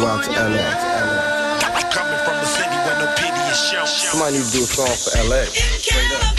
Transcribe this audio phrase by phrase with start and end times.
[0.00, 0.60] go out to LA.
[1.90, 3.86] Coming from a city where no pity is shown.
[3.86, 5.44] Somebody need to do a song for LA.
[5.48, 6.36] Straight up.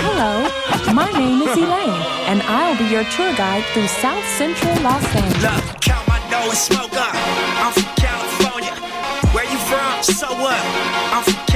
[0.00, 0.48] Hello,
[0.94, 5.42] my name is Elaine, and I'll be your tour guide through South Central Los Angeles.
[5.42, 7.14] Look, count my dough and smoke up.
[7.60, 8.74] I'm from California.
[9.32, 10.02] Where you from?
[10.02, 10.60] So what?
[11.12, 11.49] I'm from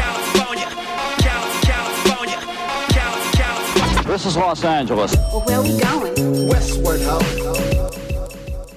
[4.14, 5.16] This is Los Angeles.
[5.16, 6.46] Well, where are we going?
[6.46, 7.18] Westward Ho.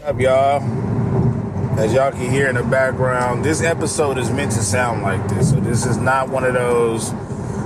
[0.03, 1.79] up, y'all?
[1.79, 5.51] As y'all can hear in the background, this episode is meant to sound like this.
[5.51, 7.13] So this is not one of those.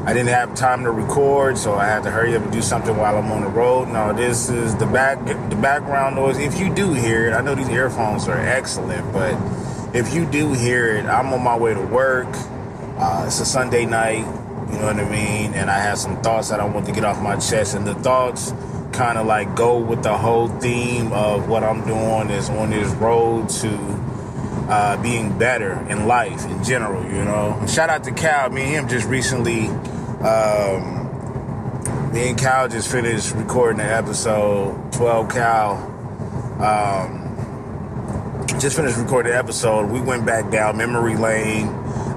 [0.06, 2.98] I didn't have time to record, so I had to hurry up and do something
[2.98, 3.88] while I'm on the road.
[3.88, 6.40] No, this is the back the background noise.
[6.40, 9.34] If you do hear it, I know these earphones are excellent, but
[9.96, 12.28] if you do hear it, I'm on my way to work.
[12.98, 14.26] Uh, it's a Sunday night,
[14.72, 17.04] you know what I mean, and I have some thoughts that I want to get
[17.04, 18.54] off my chest, and the thoughts
[18.94, 22.90] kind of like go with the whole theme of what I'm doing is on this
[22.94, 23.70] road to
[24.70, 27.64] uh, being better in life in general, you know.
[27.68, 28.50] Shout out to Cal.
[28.50, 29.68] Me and him just recently,
[30.26, 31.02] um,
[32.14, 35.74] me and Cal just finished recording the episode 12 Cal.
[36.62, 37.22] Um,
[38.60, 39.90] just finished recording the episode.
[39.90, 41.68] We went back down memory lane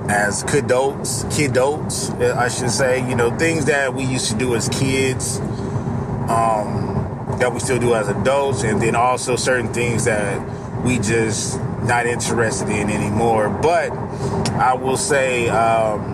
[0.09, 3.09] as kiddos, kiddos, I should say.
[3.09, 5.39] You know, things that we used to do as kids
[6.29, 10.41] um, that we still do as adults, and then also certain things that
[10.85, 13.49] we just not interested in anymore.
[13.49, 16.13] But I will say, um,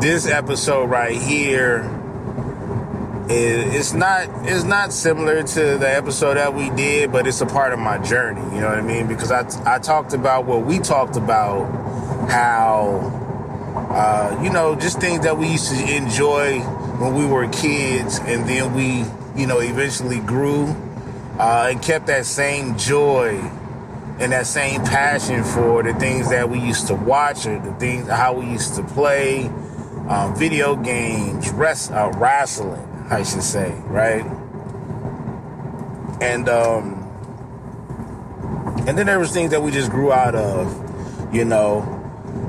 [0.00, 2.01] this episode right here
[3.28, 7.72] it's not it's not similar to the episode that we did, but it's a part
[7.72, 8.42] of my journey.
[8.54, 9.06] You know what I mean?
[9.06, 11.64] Because I I talked about what we talked about
[12.30, 13.20] how
[13.92, 16.60] uh, you know, just things that we used to enjoy
[16.98, 19.04] when we were kids, and then we,
[19.38, 20.64] you know, eventually grew
[21.38, 23.38] uh, and kept that same joy
[24.18, 28.08] and that same passion for the things that we used to watch or the things
[28.08, 29.46] how we used to play,
[30.08, 34.24] um, video games, rest, uh, wrestling, I should say, right?
[36.20, 36.98] And um,
[38.86, 42.00] and then there was things that we just grew out of, you know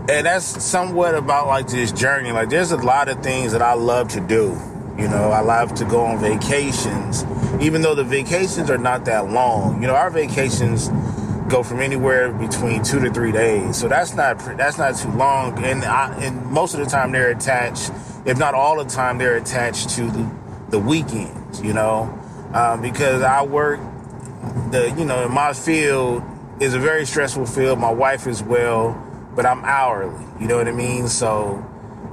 [0.10, 2.32] and that's somewhat about like this journey.
[2.32, 4.60] Like there's a lot of things that I love to do.
[4.98, 7.24] You know, I love to go on vacations,
[7.62, 9.82] even though the vacations are not that long.
[9.82, 10.90] You know, our vacations
[11.50, 15.64] go from anywhere between two to three days, so that's not that's not too long.
[15.64, 17.92] And I, and most of the time they're attached,
[18.26, 20.32] if not all the time, they're attached to the,
[20.74, 21.62] the weekends.
[21.62, 22.20] You know,
[22.54, 23.80] um, because I work
[24.72, 26.22] the you know in my field
[26.60, 27.80] is a very stressful field.
[27.80, 29.00] My wife as well
[29.36, 30.26] but I'm hourly.
[30.40, 31.08] You know what I mean?
[31.08, 31.66] So,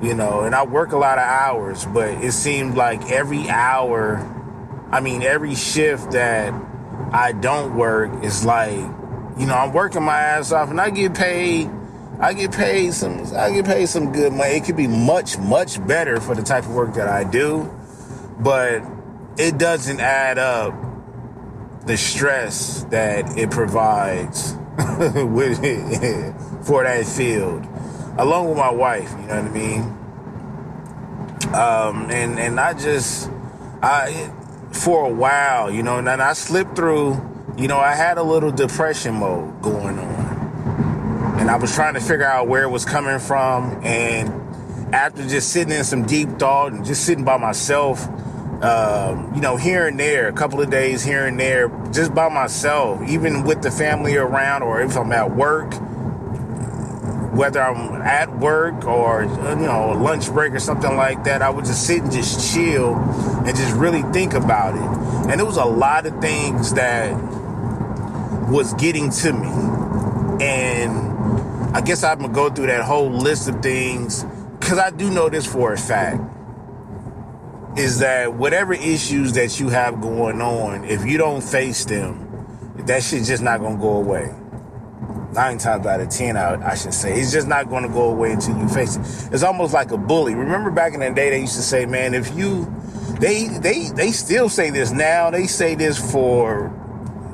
[0.03, 4.19] you know, and I work a lot of hours, but it seemed like every hour,
[4.91, 6.53] I mean, every shift that
[7.13, 8.79] I don't work is like,
[9.39, 11.71] you know, I'm working my ass off and I get paid.
[12.19, 13.35] I get paid some.
[13.35, 14.57] I get paid some good money.
[14.57, 17.75] It could be much, much better for the type of work that I do,
[18.43, 18.83] but
[19.39, 20.75] it doesn't add up
[21.87, 25.59] the stress that it provides with
[26.67, 27.67] for that field,
[28.19, 29.11] along with my wife.
[29.11, 29.81] You know what I mean?
[31.55, 33.31] Um, and and I just
[33.83, 34.33] I
[34.73, 37.29] for a while, you know, and then I slipped through.
[37.57, 42.01] You know, I had a little depression mode going on, and I was trying to
[42.01, 43.85] figure out where it was coming from.
[43.85, 48.09] And after just sitting in some deep thought and just sitting by myself,
[48.63, 52.29] um, you know, here and there, a couple of days here and there, just by
[52.29, 55.73] myself, even with the family around, or if I'm at work,
[57.33, 61.65] whether I'm at work or you know lunch break or something like that, I would
[61.65, 65.31] just sit and just chill and just really think about it.
[65.31, 67.13] And it was a lot of things that
[68.51, 69.49] was getting to me,
[70.45, 74.25] and I guess I'm gonna go through that whole list of things
[74.59, 76.21] because I do know this for a fact
[77.77, 82.27] is that whatever issues that you have going on, if you don't face them,
[82.87, 84.35] that shit's just not gonna go away.
[85.33, 88.33] Nine times out of ten, I, I should say, it's just not gonna go away
[88.33, 89.33] until you face it.
[89.33, 90.35] It's almost like a bully.
[90.35, 92.73] Remember back in the day, they used to say, "Man, if you,"
[93.21, 95.31] they they they still say this now.
[95.31, 96.75] They say this for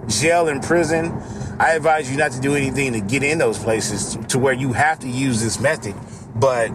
[0.08, 1.12] jail and prison.
[1.58, 4.52] I advise you not to do anything to get in those places to, to where
[4.52, 5.94] you have to use this method,
[6.34, 6.70] but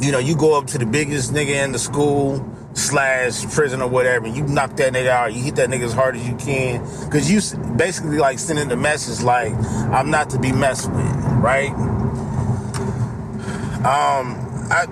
[0.00, 3.88] you know, you go up to the biggest nigga in the school slash prison or
[3.88, 6.36] whatever, and you knock that nigga out, you hit that nigga as hard as you
[6.36, 7.40] can, because you
[7.76, 9.52] basically like sending the message like,
[9.90, 11.72] I'm not to be messed with, right?
[13.78, 14.36] Um,
[14.70, 14.86] I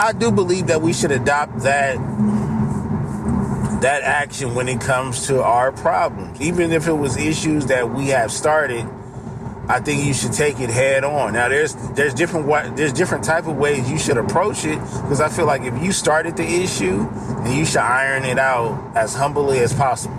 [0.00, 1.96] I do believe that we should adopt that
[3.80, 6.40] that action when it comes to our problems.
[6.40, 8.88] Even if it was issues that we have started,
[9.68, 11.34] I think you should take it head on.
[11.34, 15.20] Now there's there's different wa- there's different type of ways you should approach it because
[15.20, 17.06] I feel like if you started the issue,
[17.44, 20.16] then you should iron it out as humbly as possible.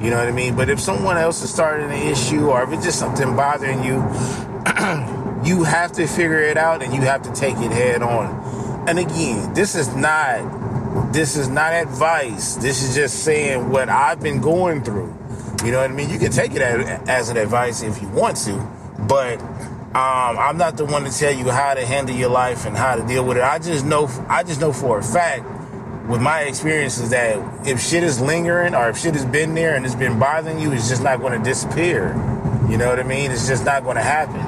[0.00, 0.56] You know what I mean?
[0.56, 3.96] But if someone else is starting the issue or if it's just something bothering you,
[5.44, 8.88] you have to figure it out and you have to take it head on.
[8.88, 12.54] And again, this is not this is not advice.
[12.56, 15.16] This is just saying what I've been going through.
[15.64, 16.10] You know what I mean?
[16.10, 18.52] You can take it as an advice if you want to,
[19.10, 22.76] but um, I'm not the one to tell you how to handle your life and
[22.76, 23.42] how to deal with it.
[23.42, 25.44] I just know I just know for a fact
[26.08, 29.84] with my experiences that if shit is lingering or if shit has been there and
[29.84, 32.14] it's been bothering you, it's just not going to disappear.
[32.70, 33.32] You know what I mean?
[33.32, 34.40] It's just not going to happen.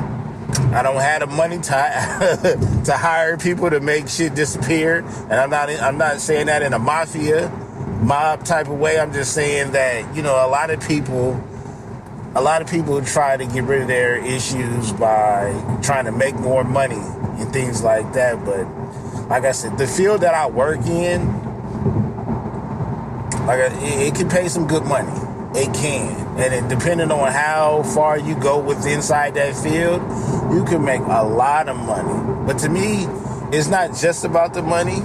[0.72, 5.50] I don't have the money to to hire people to make shit disappear, and I'm
[5.50, 7.48] not I'm not saying that in a mafia
[8.00, 9.00] mob type of way.
[9.00, 11.42] I'm just saying that you know a lot of people
[12.34, 15.52] a lot of people try to get rid of their issues by
[15.82, 18.42] trying to make more money and things like that.
[18.44, 18.64] But
[19.28, 21.26] like I said, the field that I work in,
[23.46, 25.12] like uh, it, it can pay some good money.
[25.54, 30.00] It can, and it, depending on how far you go with inside that field,
[30.54, 32.46] you can make a lot of money.
[32.46, 33.04] But to me,
[33.54, 35.02] it's not just about the money,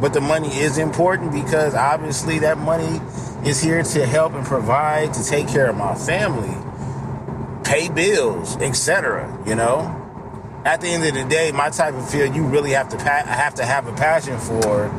[0.00, 3.00] but the money is important because obviously that money
[3.46, 6.54] is here to help and provide to take care of my family,
[7.62, 9.30] pay bills, etc.
[9.46, 10.00] You know,
[10.64, 13.24] at the end of the day, my type of field, you really have to pa-
[13.26, 14.90] have to have a passion for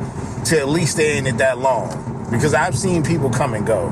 [0.46, 3.88] to at least stay in it that long because I've seen people come and go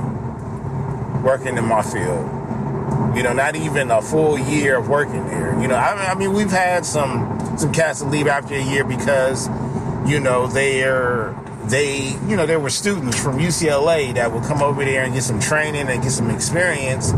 [1.24, 2.30] working in my field.
[3.16, 5.60] You know, not even a full year of working there.
[5.60, 9.48] You know, I, I mean, we've had some some cats leave after a year because,
[10.06, 11.34] you know, they're
[11.68, 15.22] they, you know, there were students from UCLA that would come over there and get
[15.22, 17.10] some training and get some experience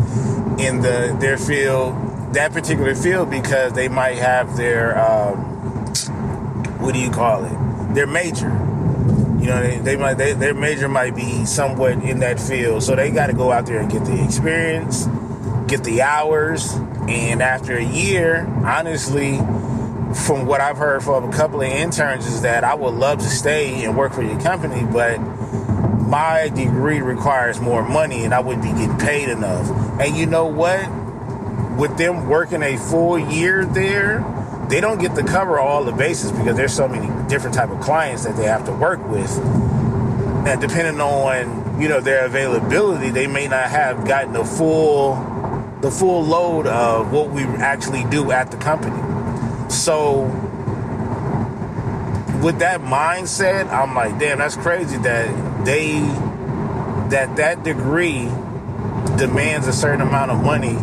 [0.59, 1.95] in the their field,
[2.35, 5.37] that particular field, because they might have their um,
[6.81, 7.95] what do you call it?
[7.95, 8.49] Their major.
[9.41, 12.97] You know, they, they might they, their major might be somewhat in that field, so
[12.97, 15.07] they got to go out there and get the experience,
[15.67, 16.73] get the hours,
[17.09, 19.39] and after a year, honestly,
[20.25, 23.29] from what I've heard from a couple of interns, is that I would love to
[23.29, 28.65] stay and work for your company, but my degree requires more money, and I wouldn't
[28.65, 29.69] be getting paid enough.
[30.01, 30.89] And you know what?
[31.79, 34.25] With them working a full year there,
[34.69, 37.81] they don't get to cover all the bases because there's so many different type of
[37.81, 39.31] clients that they have to work with.
[40.47, 45.15] And depending on you know their availability, they may not have gotten the full
[45.83, 48.97] the full load of what we actually do at the company.
[49.69, 50.23] So
[52.43, 56.01] with that mindset, I'm like, damn, that's crazy that they
[57.11, 58.29] that that degree
[59.17, 60.77] demands a certain amount of money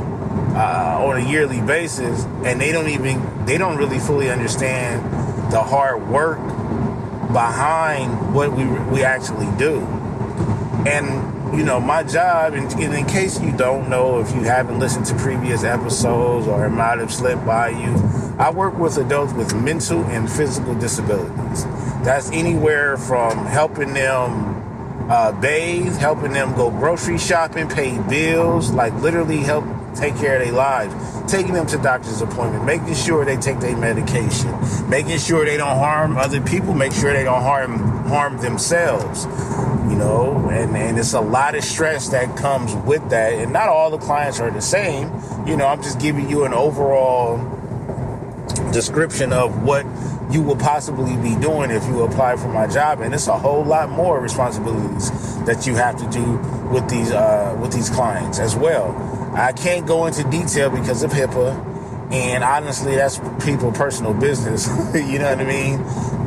[0.56, 5.04] uh, on a yearly basis, and they don't even they don't really fully understand
[5.52, 6.40] the hard work
[7.30, 9.80] behind what we we actually do.
[10.86, 15.06] And you know, my job, and in, case you don't know, if you haven't listened
[15.08, 17.96] to previous episodes or it might have slipped by you,
[18.40, 21.66] I work with adults with mental and physical disabilities.
[22.04, 24.64] That's anywhere from helping them
[25.10, 30.44] uh, bathe, helping them go grocery shopping, pay bills, like literally help take care of
[30.44, 34.52] their lives, taking them to doctor's appointment, making sure they take their medication,
[34.90, 39.26] making sure they don't harm other people, make sure they don't harm harm themselves.
[40.04, 43.32] Know, and, and it's a lot of stress that comes with that.
[43.32, 45.10] And not all the clients are the same.
[45.48, 47.38] You know, I'm just giving you an overall
[48.74, 49.86] description of what
[50.30, 53.00] you will possibly be doing if you apply for my job.
[53.00, 55.10] And it's a whole lot more responsibilities
[55.46, 56.34] that you have to do
[56.70, 58.92] with these uh, with these clients as well.
[59.34, 61.72] I can't go into detail because of hipaa.
[62.12, 64.68] And honestly that's people personal business.
[64.94, 65.78] You know what i mean?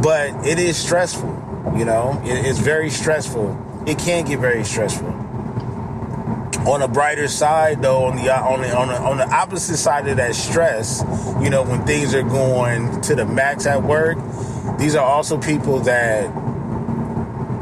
[0.00, 1.42] But it is stressful
[1.76, 2.20] you know?
[2.24, 5.08] It, it's very stressful it can get very stressful.
[6.66, 10.08] On the brighter side though on the on the on the, on the opposite side
[10.08, 11.04] of that stress
[11.40, 14.18] you know when things are going to the max at work
[14.76, 16.26] these are also people that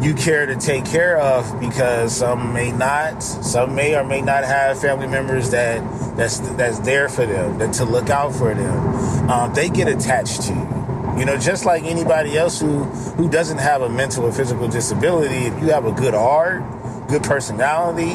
[0.03, 4.45] you care to take care of because some may not some may or may not
[4.45, 5.83] have family members that
[6.17, 9.31] that's that's there for them that to look out for them.
[9.31, 10.74] Um, they get attached to you
[11.19, 12.85] you know just like anybody else who
[13.17, 16.63] who doesn't have a mental or physical disability if you have a good heart
[17.09, 18.15] good personality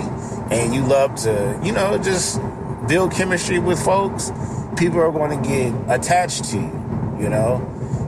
[0.52, 2.42] and you love to, you know, just
[2.88, 4.32] build chemistry with folks,
[4.78, 7.66] people are going to get attached to you, you know?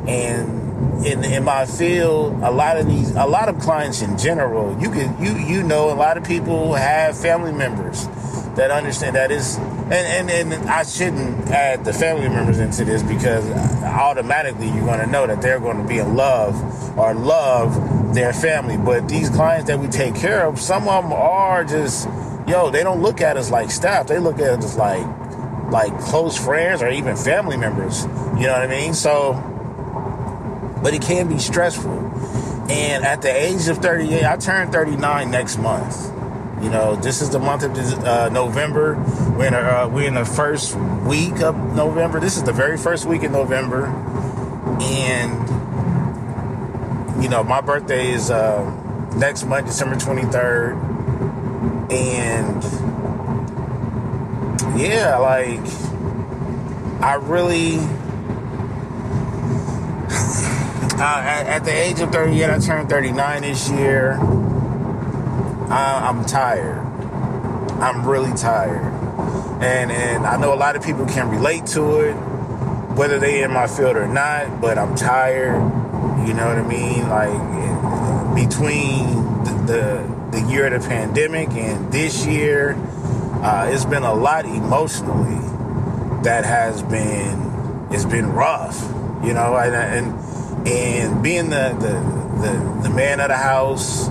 [0.08, 4.80] And in in my field, a lot of these, a lot of clients in general,
[4.82, 8.08] you can you you know, a lot of people have family members
[8.56, 13.02] that understand that is, and and and I shouldn't add the family members into this
[13.04, 13.50] because
[13.84, 18.34] automatically you're going to know that they're going to be in love or love their
[18.34, 18.78] family.
[18.78, 22.08] But these clients that we take care of, some of them are just,
[22.48, 24.08] yo, they don't look at us like staff.
[24.08, 25.06] They look at us like
[25.72, 28.04] like close friends or even family members.
[28.04, 28.94] You know what I mean?
[28.94, 29.34] So,
[30.84, 31.92] but it can be stressful.
[32.70, 36.12] And at the age of 38, I turn 39 next month.
[36.62, 38.94] You know, this is the month of uh, November.
[39.36, 42.20] We're in, uh, we're in the first week of November.
[42.20, 43.88] This is the very first week in November.
[44.80, 45.50] And,
[47.24, 48.64] you know, my birthday is uh,
[49.16, 50.80] next month, December 23rd.
[51.92, 52.64] And,
[54.80, 55.66] yeah, like,
[57.02, 57.78] I really.
[61.02, 64.20] at, at the age of 38, I turned 39 this year.
[65.72, 66.80] I, I'm tired.
[67.80, 68.84] I'm really tired.
[69.62, 72.14] And and I know a lot of people can relate to it,
[72.96, 75.56] whether they in my field or not, but I'm tired.
[76.28, 77.08] You know what I mean?
[77.08, 82.76] Like between the the, the year of the pandemic and this year,
[83.42, 85.40] uh, it's been a lot emotionally
[86.24, 88.82] that has been it's been rough.
[89.24, 94.08] You know, and and, and being the, the the the man of the house,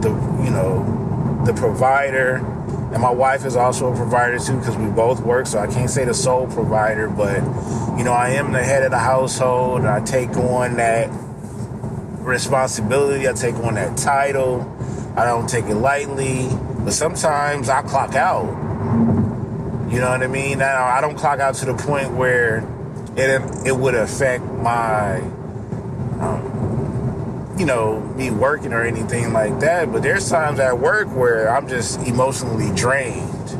[0.00, 0.10] the
[0.42, 1.01] you know
[1.44, 2.36] the provider,
[2.92, 5.46] and my wife is also a provider too because we both work.
[5.46, 7.36] So I can't say the sole provider, but
[7.98, 9.84] you know I am the head of the household.
[9.84, 11.10] I take on that
[12.20, 13.28] responsibility.
[13.28, 14.68] I take on that title.
[15.16, 16.48] I don't take it lightly,
[16.84, 18.46] but sometimes I clock out.
[19.90, 20.58] You know what I mean?
[20.58, 22.58] Now I don't clock out to the point where
[23.16, 25.22] it it would affect my.
[27.62, 29.92] You know, me working or anything like that.
[29.92, 33.50] But there's times at work where I'm just emotionally drained.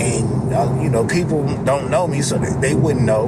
[0.00, 3.26] And, uh, you know, people don't know me, so they, they wouldn't know.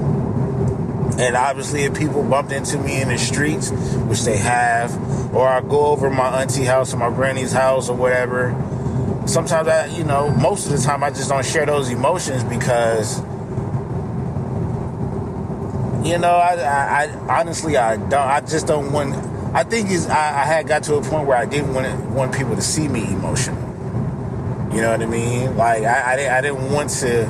[1.18, 4.96] And obviously, if people bumped into me in the streets, which they have,
[5.34, 8.52] or I go over my auntie house or my granny's house or whatever,
[9.26, 13.18] sometimes I, you know, most of the time I just don't share those emotions because,
[16.02, 20.06] you know, I, I, I honestly, I don't, I just don't want, I think is
[20.06, 22.86] I, I, had got to a point where I didn't want want people to see
[22.86, 23.58] me emotional.
[24.74, 25.56] You know what I mean?
[25.56, 27.26] Like I, I, I didn't want to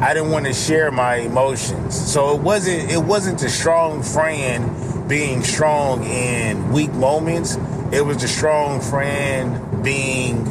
[0.00, 1.94] I didn't want to share my emotions.
[1.94, 7.56] So it wasn't it wasn't the strong friend being strong in weak moments.
[7.92, 10.46] It was the strong friend being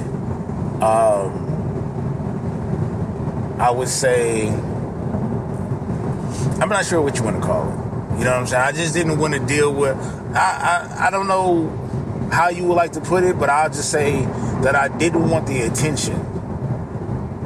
[0.81, 1.45] um
[3.59, 4.49] I would say
[6.59, 8.17] I'm not sure what you want to call it.
[8.17, 8.63] You know what I'm saying?
[8.63, 9.97] I just didn't want to deal with.
[10.35, 11.69] I, I I don't know
[12.31, 14.25] how you would like to put it, but I'll just say
[14.63, 16.15] that I didn't want the attention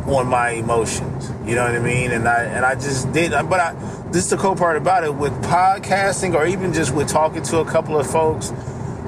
[0.08, 1.32] on my emotions.
[1.46, 2.12] You know what I mean?
[2.12, 3.32] And I and I just did.
[3.32, 3.74] But I
[4.12, 7.60] this is the cool part about it with podcasting, or even just with talking to
[7.60, 8.52] a couple of folks.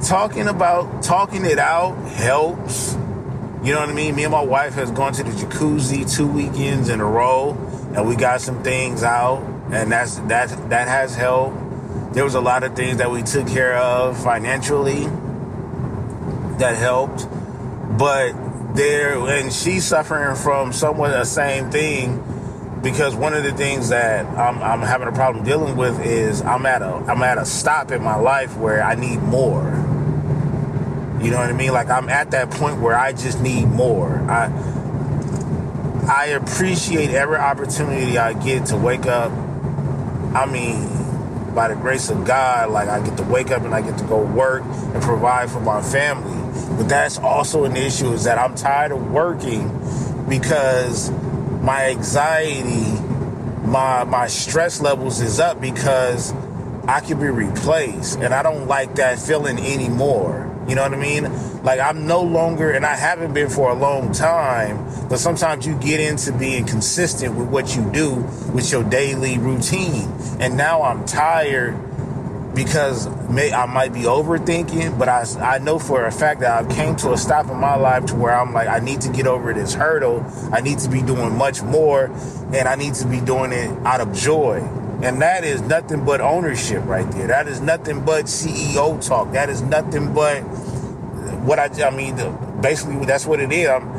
[0.07, 2.93] Talking about talking it out helps.
[3.63, 4.15] You know what I mean?
[4.15, 7.51] Me and my wife has gone to the jacuzzi two weekends in a row,
[7.95, 11.57] and we got some things out and that's that that has helped.
[12.13, 15.05] There was a lot of things that we took care of financially
[16.57, 17.27] that helped,
[17.97, 18.33] but
[18.75, 22.23] there and she's suffering from somewhat the same thing
[22.81, 26.65] because one of the things that I'm, I'm having a problem dealing with is I'm
[26.65, 29.63] at a I'm at a stop in my life where I need more.
[31.21, 31.71] You know what I mean?
[31.71, 34.19] Like I'm at that point where I just need more.
[34.29, 34.51] I
[36.09, 39.31] I appreciate every opportunity I get to wake up
[40.33, 40.87] I mean,
[41.53, 44.03] by the grace of God, like I get to wake up and I get to
[44.05, 46.37] go work and provide for my family.
[46.77, 49.67] But that's also an issue is that I'm tired of working
[50.27, 51.11] because
[51.61, 52.99] my anxiety,
[53.65, 56.33] my my stress levels is up because
[56.87, 60.50] I can be replaced and I don't like that feeling anymore.
[60.67, 61.63] You know what I mean?
[61.63, 64.77] Like I'm no longer, and I haven't been for a long time,
[65.09, 68.15] but sometimes you get into being consistent with what you do
[68.53, 70.07] with your daily routine.
[70.39, 71.75] And now I'm tired
[72.53, 76.69] because may, I might be overthinking, but I, I know for a fact that I've
[76.69, 79.27] came to a stop in my life to where I'm like, I need to get
[79.27, 80.25] over this hurdle.
[80.51, 82.05] I need to be doing much more,
[82.53, 84.59] and I need to be doing it out of joy.
[85.03, 87.27] And that is nothing but ownership right there.
[87.27, 89.31] That is nothing but CEO talk.
[89.31, 90.41] That is nothing but
[91.41, 92.15] what I, I mean,
[92.61, 93.67] basically that's what it is.
[93.67, 93.89] I'm,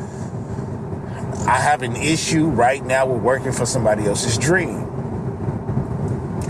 [1.49, 4.89] I have an issue right now with working for somebody else's dream.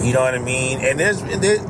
[0.02, 0.80] You know what I mean?
[0.80, 1.60] And there's, there's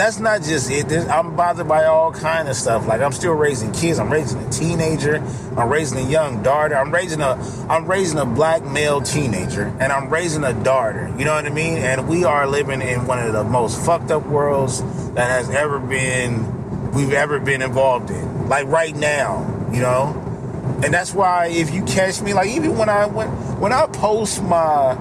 [0.00, 0.90] that's not just it.
[1.10, 2.86] I'm bothered by all kind of stuff.
[2.86, 3.98] Like I'm still raising kids.
[3.98, 5.16] I'm raising a teenager.
[5.58, 6.74] I'm raising a young daughter.
[6.74, 7.32] I'm raising a
[7.68, 11.12] I'm raising a black male teenager, and I'm raising a daughter.
[11.18, 11.76] You know what I mean?
[11.76, 15.78] And we are living in one of the most fucked up worlds that has ever
[15.78, 18.48] been we've ever been involved in.
[18.48, 20.16] Like right now, you know.
[20.82, 23.28] And that's why if you catch me, like even when I when
[23.60, 24.96] when I post my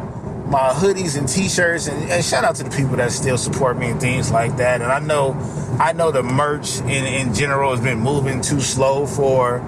[0.49, 3.91] my hoodies and t-shirts and, and, shout out to the people that still support me
[3.91, 5.33] and things like that and i know
[5.79, 9.59] i know the merch in, in general has been moving too slow for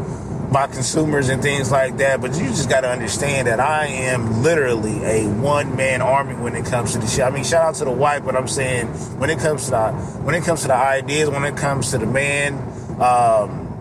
[0.51, 4.41] my consumers and things like that but you just got to understand that i am
[4.41, 7.85] literally a one-man army when it comes to the shit i mean shout out to
[7.85, 8.87] the white but i'm saying
[9.19, 9.91] when it comes to the
[10.23, 12.55] when it comes to the ideas when it comes to the man
[12.99, 13.71] um,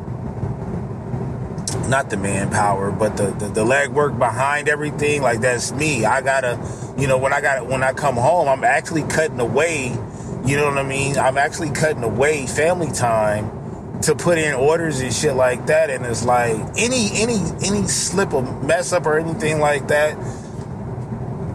[1.91, 5.21] not the manpower, but the, the, the legwork behind everything.
[5.21, 6.05] Like that's me.
[6.05, 6.59] I gotta,
[7.01, 9.97] you know, when I got when I come home, I'm actually cutting away.
[10.45, 11.17] You know what I mean?
[11.17, 15.89] I'm actually cutting away family time to put in orders and shit like that.
[15.89, 20.19] And it's like any any any slip of mess up or anything like that,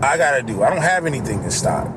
[0.03, 0.63] I gotta do.
[0.63, 1.87] I don't have anything to stop.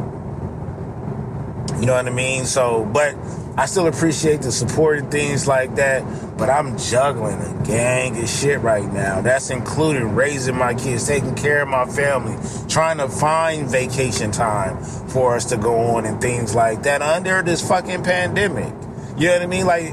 [1.78, 2.44] You know what I mean?
[2.44, 3.14] So, but
[3.58, 6.04] I still appreciate the support and things like that,
[6.38, 9.20] but I'm juggling a gang of shit right now.
[9.20, 12.36] That's including raising my kids, taking care of my family,
[12.68, 17.42] trying to find vacation time for us to go on and things like that under
[17.42, 18.72] this fucking pandemic.
[19.16, 19.66] You know what I mean?
[19.66, 19.88] Like,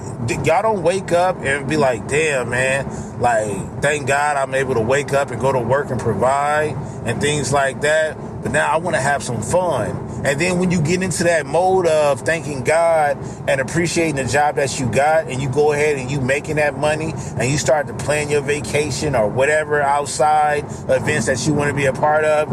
[0.46, 2.88] y'all don't wake up and be like, damn, man,
[3.20, 7.20] like, thank God I'm able to wake up and go to work and provide and
[7.20, 8.16] things like that.
[8.44, 10.05] But now I want to have some fun.
[10.26, 13.18] And then when you get into that mode of thanking God
[13.48, 16.78] and appreciating the job that you got, and you go ahead and you making that
[16.78, 21.70] money, and you start to plan your vacation or whatever outside events that you want
[21.70, 22.50] to be a part of,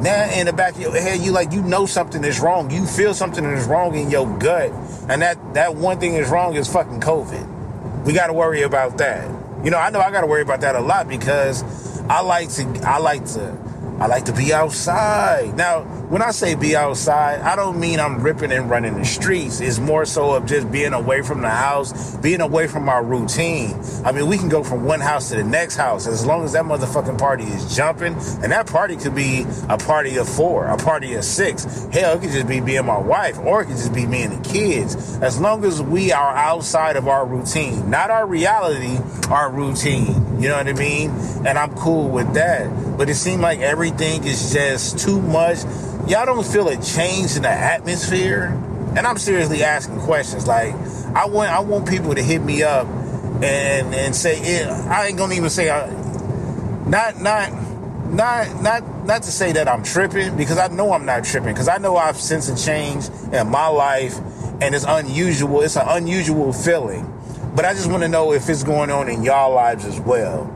[0.00, 2.70] now in the back of your head, you like you know something is wrong.
[2.70, 4.70] You feel something is wrong in your gut,
[5.08, 8.04] and that that one thing is wrong is fucking COVID.
[8.04, 9.28] We got to worry about that.
[9.64, 11.64] You know, I know I got to worry about that a lot because
[12.08, 13.58] I like to I like to
[13.98, 15.56] I like to be outside.
[15.56, 19.60] Now, when I say be outside, I don't mean I'm ripping and running the streets.
[19.60, 23.74] It's more so of just being away from the house, being away from our routine.
[24.04, 26.52] I mean, we can go from one house to the next house as long as
[26.52, 28.14] that motherfucking party is jumping.
[28.42, 31.64] And that party could be a party of four, a party of six.
[31.92, 34.22] Hell, it could just be me and my wife, or it could just be me
[34.22, 35.18] and the kids.
[35.18, 40.40] As long as we are outside of our routine, not our reality, our routine.
[40.40, 41.10] You know what I mean?
[41.46, 42.96] And I'm cool with that.
[42.96, 45.58] But it seemed like everything is just too much.
[46.08, 48.46] Y'all don't feel a change in the atmosphere?
[48.96, 50.46] And I'm seriously asking questions.
[50.46, 50.72] Like,
[51.14, 55.18] I want I want people to hit me up and and say, yeah, I ain't
[55.18, 55.90] gonna even say I,
[56.86, 57.52] not not
[58.08, 61.68] not not not to say that I'm tripping because I know I'm not tripping because
[61.68, 64.16] I know I've sensed a change in my life
[64.60, 65.62] and it's unusual.
[65.62, 67.12] It's an unusual feeling.
[67.56, 70.52] But I just want to know if it's going on in y'all lives as well.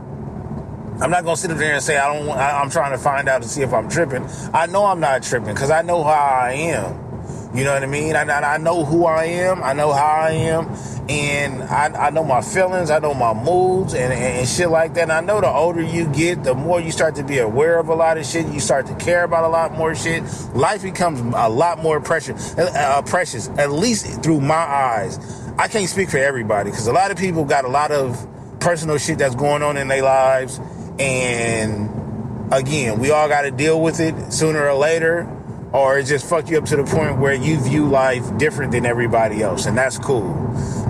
[1.01, 2.29] I'm not gonna sit up there and say I don't.
[2.29, 4.23] I, I'm trying to find out to see if I'm tripping.
[4.53, 7.11] I know I'm not tripping because I know how I am.
[7.55, 8.15] You know what I mean?
[8.15, 9.61] I, I, know who I am.
[9.61, 10.69] I know how I am,
[11.09, 12.89] and I, I know my feelings.
[12.89, 15.03] I know my moods and, and, and, shit like that.
[15.03, 17.89] And I know the older you get, the more you start to be aware of
[17.89, 18.47] a lot of shit.
[18.47, 20.23] You start to care about a lot more shit.
[20.53, 22.57] Life becomes a lot more precious.
[22.57, 25.19] Uh, precious, at least through my eyes.
[25.57, 28.27] I can't speak for everybody because a lot of people got a lot of
[28.61, 30.61] personal shit that's going on in their lives.
[30.99, 35.27] And again, we all got to deal with it sooner or later,
[35.73, 38.85] or it just fuck you up to the point where you view life different than
[38.85, 39.65] everybody else.
[39.65, 40.31] And that's cool.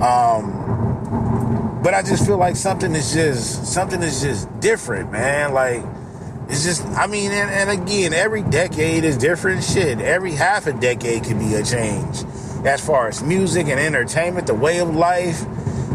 [0.02, 5.54] Um, but I just feel like something is just, something is just different, man.
[5.54, 5.84] Like,
[6.48, 10.00] it's just, I mean, and, and again, every decade is different shit.
[10.00, 12.24] Every half a decade can be a change
[12.66, 15.46] as far as music and entertainment, the way of life.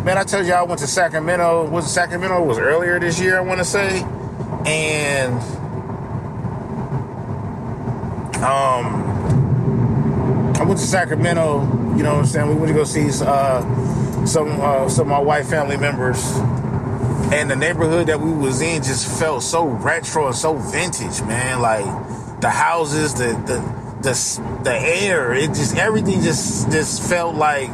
[0.07, 1.69] Man, I told you I went to Sacramento.
[1.69, 4.03] Was Sacramento It was earlier this year, I want to say,
[4.65, 5.35] and
[8.37, 9.03] um,
[10.55, 11.63] I went to Sacramento.
[11.97, 12.49] You know what I'm saying?
[12.49, 16.25] We went to go see uh, some uh, some of my white family members,
[17.33, 21.61] and the neighborhood that we was in just felt so retro and so vintage, man.
[21.61, 21.85] Like
[22.41, 23.59] the houses, the the
[24.03, 27.71] the the air, it just everything just just felt like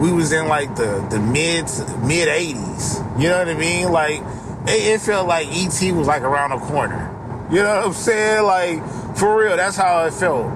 [0.00, 1.64] we was in like the the mid
[2.06, 3.00] mid eighties.
[3.18, 3.90] You know what I mean?
[3.90, 4.20] Like
[4.66, 7.14] it, it, felt like ET was like around the corner.
[7.50, 8.44] You know what I'm saying?
[8.44, 10.46] Like for real, that's how it felt.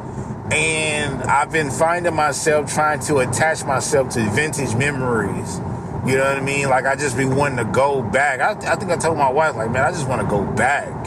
[0.52, 5.58] And I've been finding myself trying to attach myself to vintage memories.
[6.04, 6.68] You know what I mean?
[6.68, 8.40] Like I just be wanting to go back.
[8.40, 11.01] I, I think I told my wife, like, man, I just want to go back.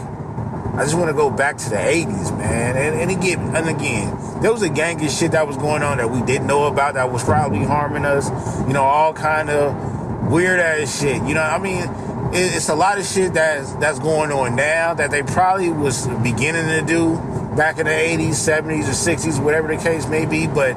[0.78, 2.76] I just want to go back to the 80s, man.
[2.76, 5.98] And, and again, and again, there was a gang of shit that was going on
[5.98, 8.30] that we didn't know about that was probably harming us.
[8.68, 11.24] You know, all kind of weird ass shit.
[11.24, 11.84] You know, I mean,
[12.34, 16.08] it, it's a lot of shit that's that's going on now that they probably was
[16.22, 17.16] beginning to do
[17.56, 20.46] back in the 80s, 70s, or 60s, whatever the case may be.
[20.46, 20.74] But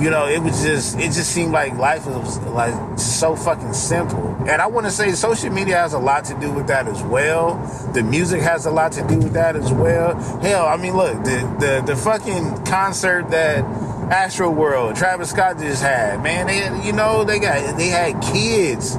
[0.00, 4.34] you know, it was just it just seemed like life was like so fucking simple.
[4.46, 7.02] And I want to say social media has a lot to do with that as
[7.02, 7.56] well.
[7.94, 10.14] The music has a lot to do with that as well.
[10.40, 13.64] Hell, I mean, look, the the, the fucking concert that
[14.12, 18.96] Astro World, Travis Scott just had, man, they you know, they got they had kids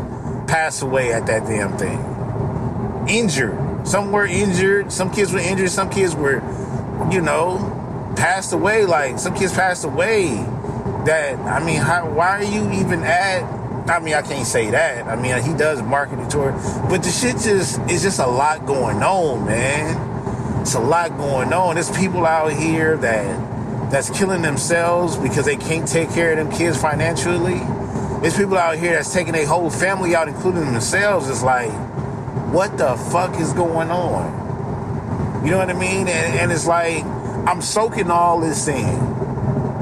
[0.48, 2.00] pass away at that damn thing.
[3.08, 3.88] Injured.
[3.88, 6.42] Some were injured, some kids were injured, some kids were,
[7.12, 8.86] you know, passed away.
[8.86, 10.46] Like some kids passed away
[11.08, 13.44] that I mean, how, why are you even at?
[13.90, 15.08] I mean, I can't say that.
[15.08, 16.52] I mean, he does marketing tour,
[16.90, 20.62] but the shit just is just a lot going on, man.
[20.62, 21.76] It's a lot going on.
[21.76, 26.52] There's people out here that that's killing themselves because they can't take care of them
[26.52, 27.60] kids financially.
[28.22, 31.30] There's people out here that's taking their whole family out, including themselves.
[31.30, 31.72] It's like,
[32.52, 35.46] what the fuck is going on?
[35.46, 36.10] You know what I mean?
[36.10, 39.17] And, and it's like I'm soaking all this in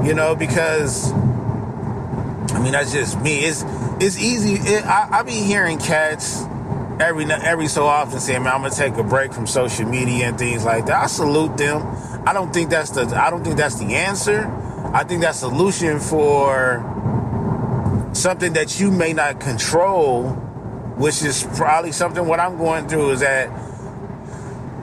[0.06, 3.40] you know, because I mean that's just me.
[3.40, 3.64] It's
[4.00, 4.54] it's easy.
[4.54, 6.44] It, I, I be hearing cats
[7.00, 10.38] every every so often saying, "Man, I'm gonna take a break from social media and
[10.38, 11.82] things like that." I salute them.
[12.24, 14.46] I don't think that's the I don't think that's the answer.
[14.94, 16.84] I think that's solution for
[18.12, 20.30] something that you may not control,
[20.96, 23.50] which is probably something what I'm going through is that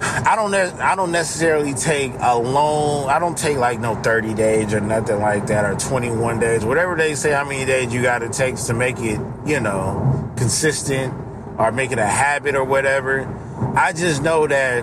[0.03, 4.73] I don't I don't necessarily take a long I don't take like no 30 days
[4.73, 6.65] or nothing like that or 21 days.
[6.65, 10.31] Whatever they say how many days you got to take to make it you know
[10.35, 11.13] consistent
[11.57, 13.27] or make it a habit or whatever.
[13.75, 14.81] I just know that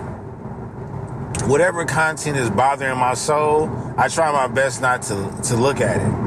[1.45, 5.97] whatever content is bothering my soul I try my best not to to look at
[5.97, 6.20] it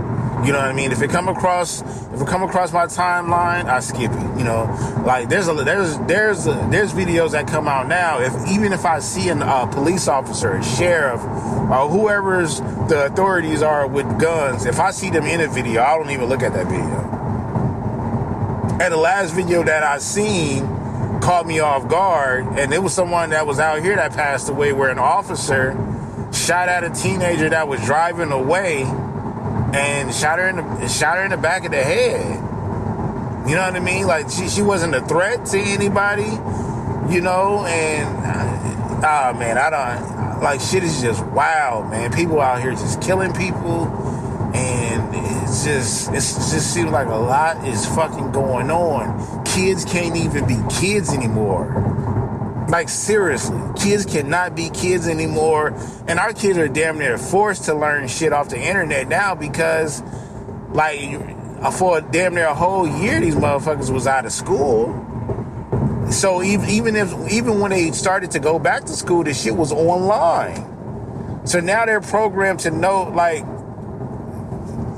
[0.44, 0.92] you know what I mean?
[0.92, 1.80] If it come across,
[2.12, 4.38] if it come across my timeline, I skip it.
[4.38, 8.20] You know, like there's a there's there's a, there's videos that come out now.
[8.20, 13.62] If even if I see a uh, police officer, a sheriff, or whoever's the authorities
[13.62, 16.52] are with guns, if I see them in a video, I don't even look at
[16.52, 17.00] that video.
[18.82, 20.66] And the last video that I seen
[21.22, 24.74] caught me off guard, and it was someone that was out here that passed away,
[24.74, 25.72] where an officer
[26.34, 28.84] shot at a teenager that was driving away
[29.74, 32.36] and shot her in the shot her in the back of the head.
[33.48, 34.06] You know what I mean?
[34.06, 36.30] Like she she wasn't a threat to anybody,
[37.12, 37.64] you know.
[37.66, 38.08] And
[39.04, 42.12] uh, oh man, I don't like shit is just wild, man.
[42.12, 43.86] People out here just killing people,
[44.54, 49.44] and it's just it's it just seems like a lot is fucking going on.
[49.44, 51.93] Kids can't even be kids anymore.
[52.74, 55.68] Like seriously, kids cannot be kids anymore,
[56.08, 60.02] and our kids are damn near forced to learn shit off the internet now because,
[60.70, 61.08] like,
[61.74, 64.90] for damn near a whole year, these motherfuckers was out of school.
[66.10, 69.54] So even even if even when they started to go back to school, the shit
[69.54, 71.46] was online.
[71.46, 73.44] So now they're programmed to know like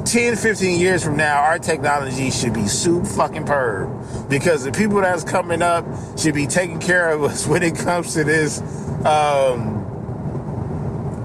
[0.07, 4.29] 10, 15 years from now, our technology should be soup fucking perb.
[4.29, 5.85] Because the people that's coming up
[6.17, 8.61] should be taking care of us when it comes to this,
[9.05, 9.83] um,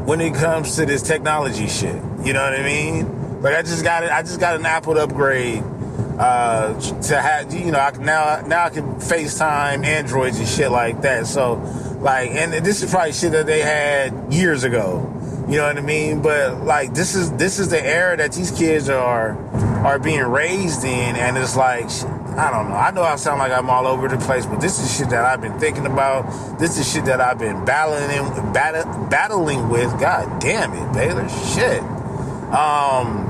[0.05, 2.01] when it comes to this technology shit.
[2.23, 3.41] You know what I mean?
[3.41, 4.11] Like I just got it.
[4.11, 5.63] I just got an Apple upgrade
[6.19, 7.51] uh, to have.
[7.53, 11.25] You know, I can now now I can FaceTime Androids and shit like that.
[11.25, 11.55] So,
[11.99, 15.20] like, and this is probably shit that they had years ago.
[15.51, 16.21] You know what I mean?
[16.21, 19.37] But like this is this is the era that these kids are
[19.85, 21.89] are being raised in, and it's like
[22.37, 22.75] I don't know.
[22.77, 25.25] I know I sound like I'm all over the place, but this is shit that
[25.25, 26.57] I've been thinking about.
[26.57, 29.91] This is shit that I've been battling in, battle, battling with.
[29.99, 31.81] God damn it, Baylor, shit.
[32.53, 33.27] Um,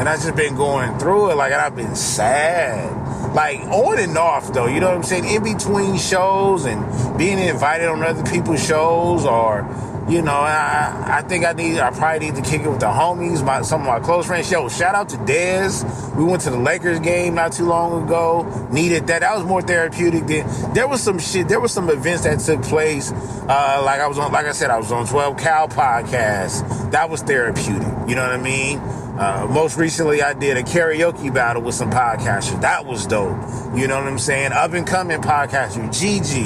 [0.00, 1.36] and I've just been going through it.
[1.36, 3.34] Like, and I've been sad.
[3.36, 5.26] Like on and off though, you know what I'm saying?
[5.26, 9.62] In between shows and being invited on other people's shows or
[10.08, 12.86] you know, I, I think I need, I probably need to kick it with the
[12.86, 14.50] homies, my some of my close friends.
[14.50, 16.16] Yo, shout out to Dez.
[16.16, 18.68] We went to the Lakers game not too long ago.
[18.70, 19.20] Needed that.
[19.20, 21.48] That was more therapeutic than there was some shit.
[21.48, 23.10] There was some events that took place.
[23.12, 26.90] Uh, like I was on, like I said, I was on 12 Cal podcast.
[26.92, 27.88] That was therapeutic.
[28.08, 28.80] You know what I mean?
[29.18, 32.60] Uh, most recently, I did a karaoke battle with some podcasters.
[32.60, 33.38] That was dope.
[33.74, 34.52] You know what I'm saying?
[34.52, 36.40] Up and coming podcaster, Gigi.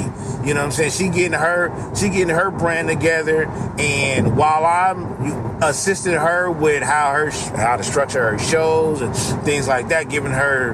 [0.47, 0.91] You know what I'm saying?
[0.91, 3.47] She getting her, she getting her brand together.
[3.77, 9.67] And while I'm assisting her with how her, how to structure her shows and things
[9.67, 10.71] like that, giving her,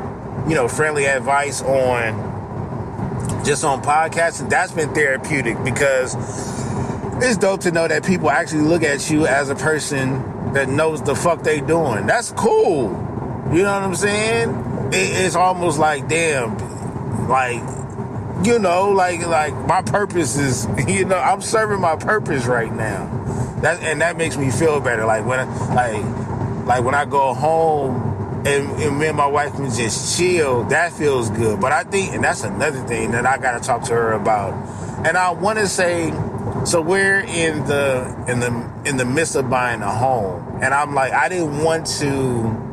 [0.48, 6.14] you know, friendly advice on just on podcasting, that's been therapeutic because
[7.24, 11.02] it's dope to know that people actually look at you as a person that knows
[11.02, 12.06] the fuck they doing.
[12.08, 12.90] That's cool.
[13.52, 14.50] You know what I'm saying?
[14.94, 16.58] It, it's almost like damn,
[17.28, 17.62] like
[18.46, 23.14] you know, like like my purpose is, you know, I'm serving my purpose right now.
[23.62, 25.06] That and that makes me feel better.
[25.06, 29.54] Like when, I, like, like when I go home and, and me and my wife
[29.54, 31.60] can just chill, that feels good.
[31.60, 34.54] But I think, and that's another thing that I got to talk to her about.
[35.06, 36.12] And I want to say,
[36.66, 40.94] so we're in the in the in the midst of buying a home, and I'm
[40.94, 42.64] like, I didn't want to.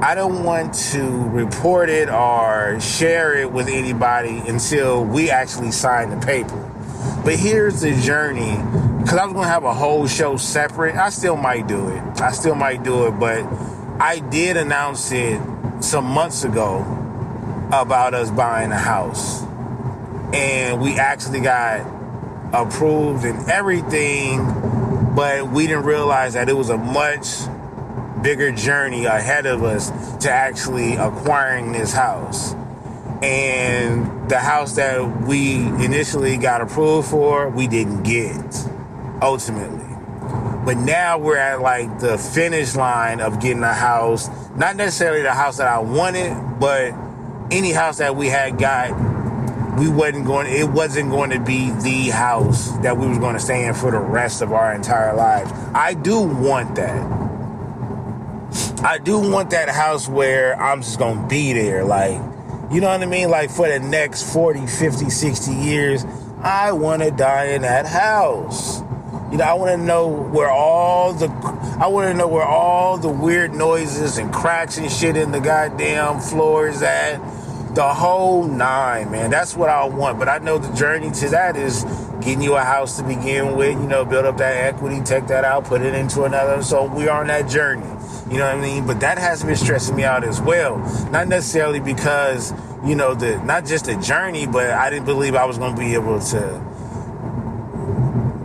[0.00, 6.10] I don't want to report it or share it with anybody until we actually sign
[6.10, 6.70] the paper.
[7.24, 8.56] But here's the journey
[9.08, 10.94] because I was going to have a whole show separate.
[10.94, 12.20] I still might do it.
[12.20, 13.44] I still might do it, but
[14.00, 15.40] I did announce it
[15.80, 16.82] some months ago
[17.72, 19.42] about us buying a house.
[20.32, 21.97] And we actually got
[22.52, 24.44] approved and everything,
[25.14, 27.26] but we didn't realize that it was a much
[28.22, 32.54] bigger journey ahead of us to actually acquiring this house.
[33.22, 38.68] And the house that we initially got approved for, we didn't get
[39.20, 39.84] ultimately.
[40.64, 44.28] But now we're at like the finish line of getting a house.
[44.54, 46.92] Not necessarily the house that I wanted, but
[47.50, 48.90] any house that we had got,
[49.78, 50.46] we wasn't going.
[50.46, 53.90] It wasn't going to be the house that we was going to stay in for
[53.90, 55.52] the rest of our entire lives.
[55.74, 57.28] I do want that.
[58.82, 61.84] I do want that house where I'm just going to be there.
[61.84, 62.20] Like,
[62.70, 63.30] you know what I mean?
[63.30, 66.04] Like for the next 40, 50, 60 years,
[66.42, 68.80] I want to die in that house.
[69.30, 71.26] You know, I want to know where all the
[71.80, 75.40] I want to know where all the weird noises and cracks and shit in the
[75.40, 77.20] goddamn floors at.
[77.74, 79.30] The whole nine, man.
[79.30, 80.18] That's what I want.
[80.18, 81.84] But I know the journey to that is
[82.20, 83.78] getting you a house to begin with.
[83.80, 86.62] You know, build up that equity, take that out, put it into another.
[86.62, 87.86] So we are on that journey.
[88.30, 88.86] You know what I mean?
[88.86, 90.78] But that has been stressing me out as well.
[91.10, 92.52] Not necessarily because
[92.84, 95.80] you know the not just the journey, but I didn't believe I was going to
[95.80, 96.67] be able to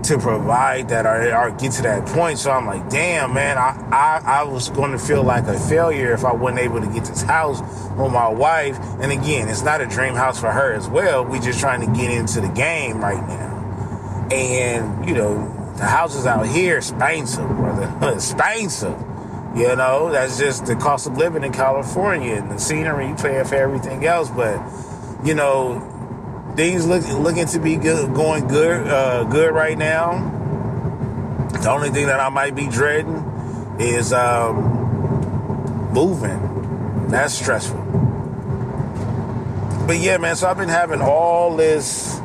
[0.03, 2.37] to provide that or, or get to that point.
[2.37, 6.13] So I'm like, damn, man, I, I, I was going to feel like a failure
[6.13, 8.77] if I wasn't able to get this house with my wife.
[8.99, 11.25] And again, it's not a dream house for her as well.
[11.25, 14.29] We just trying to get into the game right now.
[14.31, 18.13] And, you know, the houses out here expensive, brother.
[18.15, 18.97] expensive.
[19.55, 23.45] You know, that's just the cost of living in California and the scenery, you paying
[23.45, 24.29] for everything else.
[24.29, 24.59] But,
[25.23, 25.92] you know,
[26.55, 30.29] things look looking to be good, going good, uh, good right now.
[31.61, 33.15] The only thing that I might be dreading
[33.79, 37.07] is um, moving.
[37.07, 37.79] That's stressful.
[39.87, 40.35] But yeah, man.
[40.35, 42.19] So I've been having all this.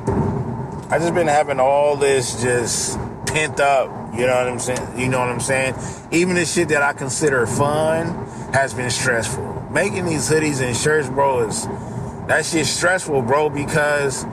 [0.91, 3.91] I just been having all this just pent up.
[4.15, 4.99] You know what I'm saying?
[4.99, 5.75] You know what I'm saying?
[6.11, 8.07] Even the shit that I consider fun
[8.53, 9.69] has been stressful.
[9.71, 11.67] Making these hoodies and shirts, bro, is
[12.29, 14.25] that shit's stressful, bro, because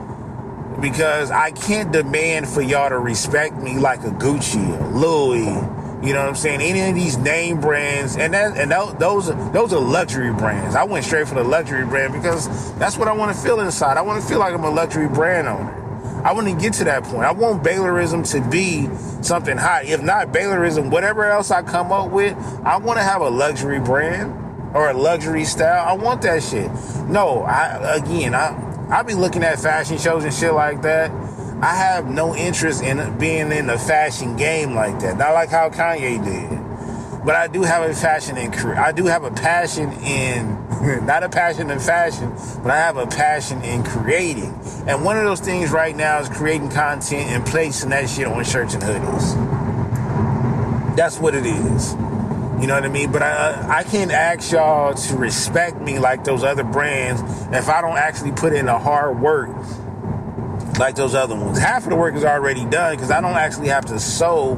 [0.81, 5.45] because I can't demand for y'all to respect me like a Gucci or Louis.
[6.05, 6.61] You know what I'm saying?
[6.61, 10.75] Any of these name brands, and that and those those are luxury brands.
[10.75, 13.97] I went straight for the luxury brand because that's what I want to feel inside.
[13.97, 15.81] I want to feel like I'm a luxury brand owner.
[16.23, 17.23] I want to get to that point.
[17.23, 18.89] I want Baylorism to be
[19.23, 19.85] something hot.
[19.85, 23.79] If not Baylorism, whatever else I come up with, I want to have a luxury
[23.79, 24.44] brand
[24.75, 25.87] or a luxury style.
[25.87, 26.69] I want that shit.
[27.07, 28.61] No, I again, I
[28.91, 31.09] I be looking at fashion shows and shit like that.
[31.63, 35.17] I have no interest in being in the fashion game like that.
[35.17, 37.25] Not like how Kanye did.
[37.25, 40.65] But I do have a fashion in I do have a passion in
[41.05, 42.29] not a passion in fashion,
[42.61, 44.53] but I have a passion in creating.
[44.87, 48.43] And one of those things right now is creating content and placing that shit on
[48.43, 49.35] shirts and hoodies.
[50.95, 51.95] That's what it is.
[52.59, 53.11] You know what I mean?
[53.11, 57.81] But I I can't ask y'all to respect me like those other brands if I
[57.81, 59.49] don't actually put in the hard work
[60.79, 61.59] like those other ones.
[61.59, 64.55] Half of the work is already done because I don't actually have to sew,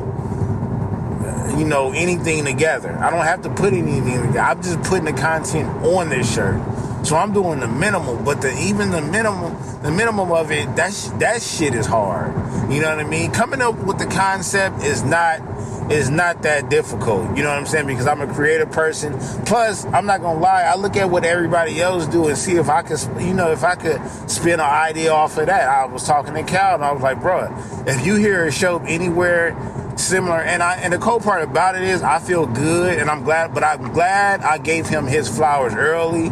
[1.57, 2.97] you know, anything together.
[2.99, 4.39] I don't have to put anything together.
[4.39, 6.61] I'm just putting the content on this shirt.
[7.05, 11.09] So I'm doing the minimum, but the even the minimum, the minimum of it, that's
[11.11, 12.33] that shit is hard.
[12.71, 13.31] You know what I mean?
[13.31, 15.39] Coming up with the concept is not
[15.89, 17.37] is not that difficult.
[17.37, 17.87] You know what I'm saying?
[17.87, 19.17] Because I'm a creative person.
[19.45, 20.63] Plus, I'm not gonna lie.
[20.63, 23.63] I look at what everybody else do and see if I could, you know, if
[23.63, 25.69] I could spin an idea off of that.
[25.69, 27.47] I was talking to Cal and I was like, bro,
[27.87, 29.55] if you hear a show anywhere
[29.95, 33.23] similar, and I and the cool part about it is I feel good and I'm
[33.23, 36.27] glad, but I'm glad I gave him his flowers early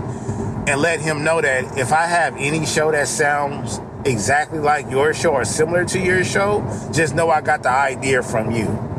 [0.67, 5.13] and let him know that if I have any show that sounds exactly like your
[5.13, 8.94] show or similar to your show, just know I got the idea from you.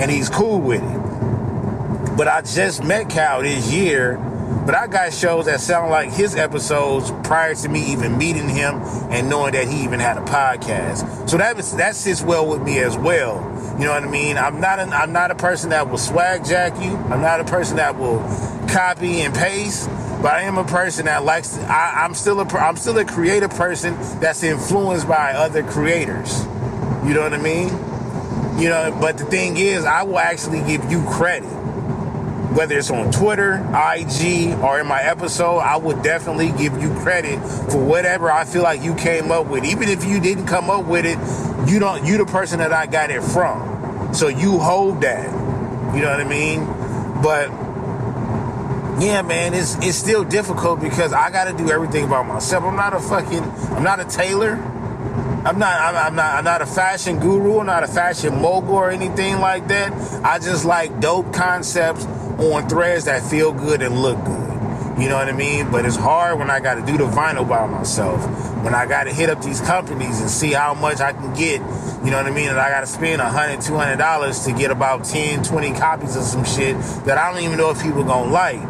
[0.00, 2.16] And he's cool with it.
[2.16, 4.16] But I just met Cal this year,
[4.66, 8.76] but I got shows that sound like his episodes prior to me even meeting him
[9.10, 11.28] and knowing that he even had a podcast.
[11.28, 13.36] So that that sits well with me as well.
[13.78, 14.36] You know what I mean?
[14.36, 16.96] I'm not an, I'm not a person that will swag jack you.
[16.96, 18.20] I'm not a person that will
[18.68, 19.88] copy and paste.
[20.22, 21.56] But I am a person that likes.
[21.56, 22.44] To, I, I'm still a.
[22.58, 26.44] I'm still a creative person that's influenced by other creators.
[27.06, 27.89] You know what I mean?
[28.60, 28.96] You know.
[29.00, 31.46] But the thing is, I will actually give you credit,
[32.54, 35.58] whether it's on Twitter, IG, or in my episode.
[35.58, 37.38] I would definitely give you credit
[37.70, 40.84] for whatever I feel like you came up with, even if you didn't come up
[40.84, 41.18] with it.
[41.68, 42.04] You don't.
[42.04, 45.26] You the person that I got it from, so you hold that.
[45.94, 46.64] You know what I mean?
[47.22, 47.50] But
[49.00, 52.64] yeah, man, it's it's still difficult because I got to do everything by myself.
[52.64, 53.42] I'm not a fucking,
[53.72, 54.56] I'm not a tailor.
[55.44, 57.60] I'm not, I'm, I'm, not, I'm not a fashion guru.
[57.60, 59.92] I'm not a fashion mogul or anything like that.
[60.22, 64.50] I just like dope concepts on threads that feel good and look good.
[65.00, 65.70] You know what I mean?
[65.70, 68.22] But it's hard when I got to do the vinyl by myself.
[68.62, 71.62] When I got to hit up these companies and see how much I can get.
[72.04, 72.50] You know what I mean?
[72.50, 75.72] And I got to spend a hundred, two hundred dollars to get about 10, 20
[75.72, 76.76] copies of some shit
[77.06, 78.60] that I don't even know if people gonna like.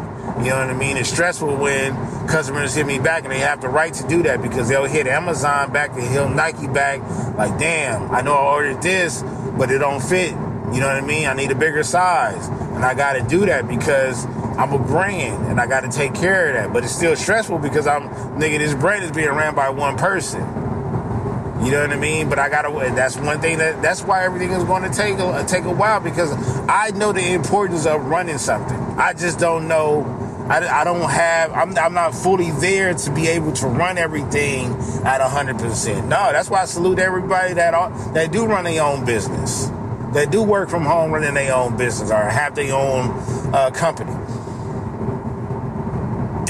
[0.43, 0.97] You know what I mean?
[0.97, 1.93] It's stressful when
[2.27, 5.05] customers hit me back and they have the right to do that because they'll hit
[5.05, 7.01] Amazon back, they hit Nike back.
[7.37, 9.23] Like, damn, I know I ordered this,
[9.57, 10.31] but it don't fit.
[10.31, 11.27] You know what I mean?
[11.27, 12.47] I need a bigger size.
[12.47, 14.25] And I got to do that because
[14.57, 16.73] I'm a brand and I got to take care of that.
[16.73, 20.41] But it's still stressful because I'm, nigga, this brand is being ran by one person.
[21.63, 22.27] You know what I mean?
[22.27, 22.71] But I gotta.
[22.95, 23.83] That's one thing that.
[23.83, 26.31] That's why everything is going to take a, take a while because
[26.67, 28.79] I know the importance of running something.
[29.01, 30.05] I just don't know.
[30.47, 31.51] I, I don't have.
[31.53, 36.07] I'm, I'm not fully there to be able to run everything at hundred percent.
[36.07, 39.71] No, that's why I salute everybody that are, that do run their own business,
[40.13, 43.09] that do work from home running their own business or have their own
[43.55, 44.11] uh, company.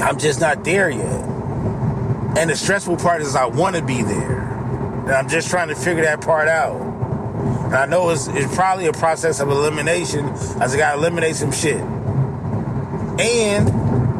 [0.02, 1.24] I'm just not there yet.
[2.36, 4.40] And the stressful part is I want to be there.
[4.42, 6.78] And I'm just trying to figure that part out.
[7.64, 10.26] And I know it's, it's probably a process of elimination
[10.60, 11.82] as I got to eliminate some shit.
[13.18, 13.68] And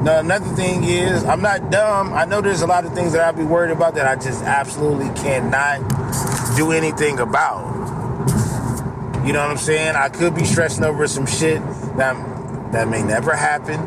[0.09, 2.12] another thing is, I'm not dumb.
[2.12, 4.42] I know there's a lot of things that I'll be worried about that I just
[4.42, 5.78] absolutely cannot
[6.57, 7.70] do anything about.
[9.26, 9.94] You know what I'm saying?
[9.94, 11.62] I could be stressing over some shit
[11.96, 13.78] that, that may never happen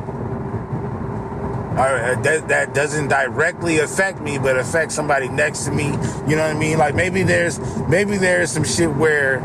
[1.76, 5.86] or uh, that, that doesn't directly affect me, but affects somebody next to me.
[5.86, 6.78] You know what I mean?
[6.78, 9.40] Like maybe there's maybe there's some shit where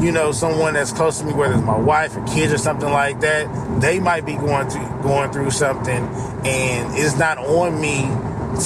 [0.00, 2.90] you know someone that's close to me, whether it's my wife or kids or something
[2.90, 6.08] like that, they might be going through going through something,
[6.44, 8.02] and it's not on me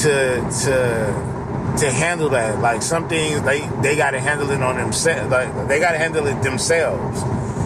[0.02, 2.59] to to to handle that.
[2.61, 5.30] Like some things they they got to handle it on themselves.
[5.30, 7.22] Like they got to handle it themselves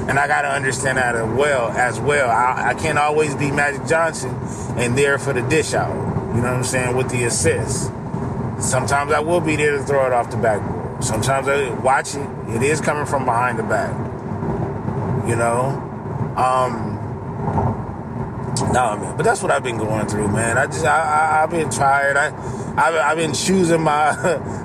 [0.08, 1.68] and I got to understand that as well.
[1.70, 4.34] As well, I, I, can't always be Magic Johnson
[4.76, 5.94] and there for the dish out.
[6.34, 7.90] You know what I'm saying with the assist.
[8.60, 11.02] Sometimes I will be there to throw it off the backboard.
[11.02, 12.28] Sometimes I watch it.
[12.54, 13.92] It is coming from behind the back.
[15.28, 15.80] You know,
[16.36, 16.94] um,
[18.72, 19.16] nah, man.
[19.16, 20.58] But that's what I've been going through, man.
[20.58, 22.16] I just I, I have been tired.
[22.16, 22.26] I
[22.76, 24.10] I've, I've been choosing my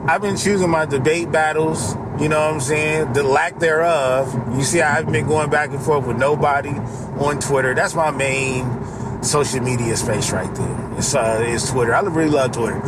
[0.08, 3.14] I've been choosing my debate battles you know what I'm saying?
[3.14, 4.34] The lack thereof.
[4.56, 7.74] You see, I haven't been going back and forth with nobody on Twitter.
[7.74, 10.94] That's my main social media space right there.
[10.98, 11.96] It's, uh, it's Twitter.
[11.96, 12.82] I really love Twitter.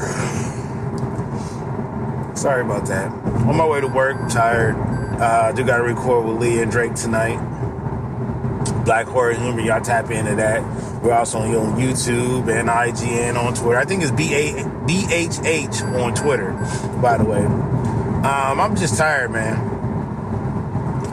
[2.36, 3.12] Sorry about that.
[3.48, 4.76] On my way to work, I'm tired.
[4.76, 7.40] Uh, I do got to record with Lee and Drake tonight.
[8.84, 10.62] Black Horror Humor, y'all tap into that.
[11.04, 13.78] We're also on YouTube and IGN on Twitter.
[13.78, 16.52] I think it's BHH on Twitter,
[17.02, 17.91] by the way.
[18.24, 19.58] Um, I'm just tired, man.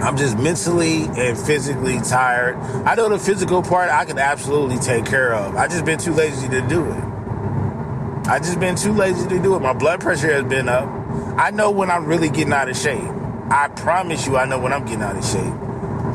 [0.03, 2.57] I'm just mentally and physically tired.
[2.85, 5.57] I know the physical part I can absolutely take care of.
[5.57, 7.05] I just been too lazy to do it.
[8.29, 9.61] I just been too lazy to do it.
[9.61, 10.87] My blood pressure has been up.
[11.38, 13.11] I know when I'm really getting out of shape.
[13.51, 15.55] I promise you, I know when I'm getting out of shape.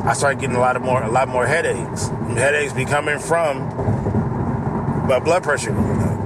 [0.06, 2.06] I start getting a lot of more, a lot more headaches.
[2.06, 3.58] Headaches be coming from
[5.08, 6.20] my blood pressure going up.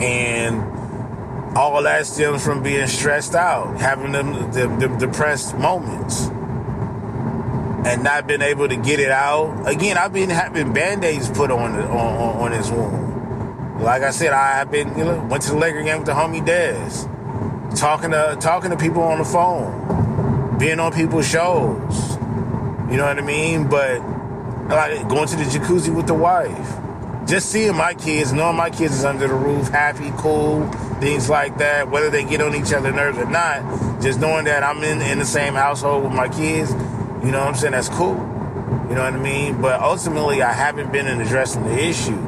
[0.00, 0.71] And
[1.54, 6.26] all that stems from being stressed out, having them, them depressed moments,
[7.86, 9.68] and not being able to get it out.
[9.68, 13.82] Again, I've been having band-aids put on on, on this wound.
[13.82, 16.12] Like I said, I have been you know went to the Laker game with the
[16.12, 17.08] homie Dez,
[17.76, 22.16] talking to talking to people on the phone, being on people's shows.
[22.90, 23.68] You know what I mean?
[23.68, 24.00] But
[24.68, 26.78] like going to the jacuzzi with the wife
[27.26, 30.68] just seeing my kids, knowing my kids is under the roof, happy, cool,
[31.02, 34.62] things like that, whether they get on each other's nerves or not, just knowing that
[34.62, 36.70] I'm in, in the same household with my kids,
[37.24, 37.72] you know what I'm saying?
[37.72, 38.14] That's cool.
[38.88, 39.60] You know what I mean?
[39.60, 42.20] But ultimately, I haven't been in addressing the issue.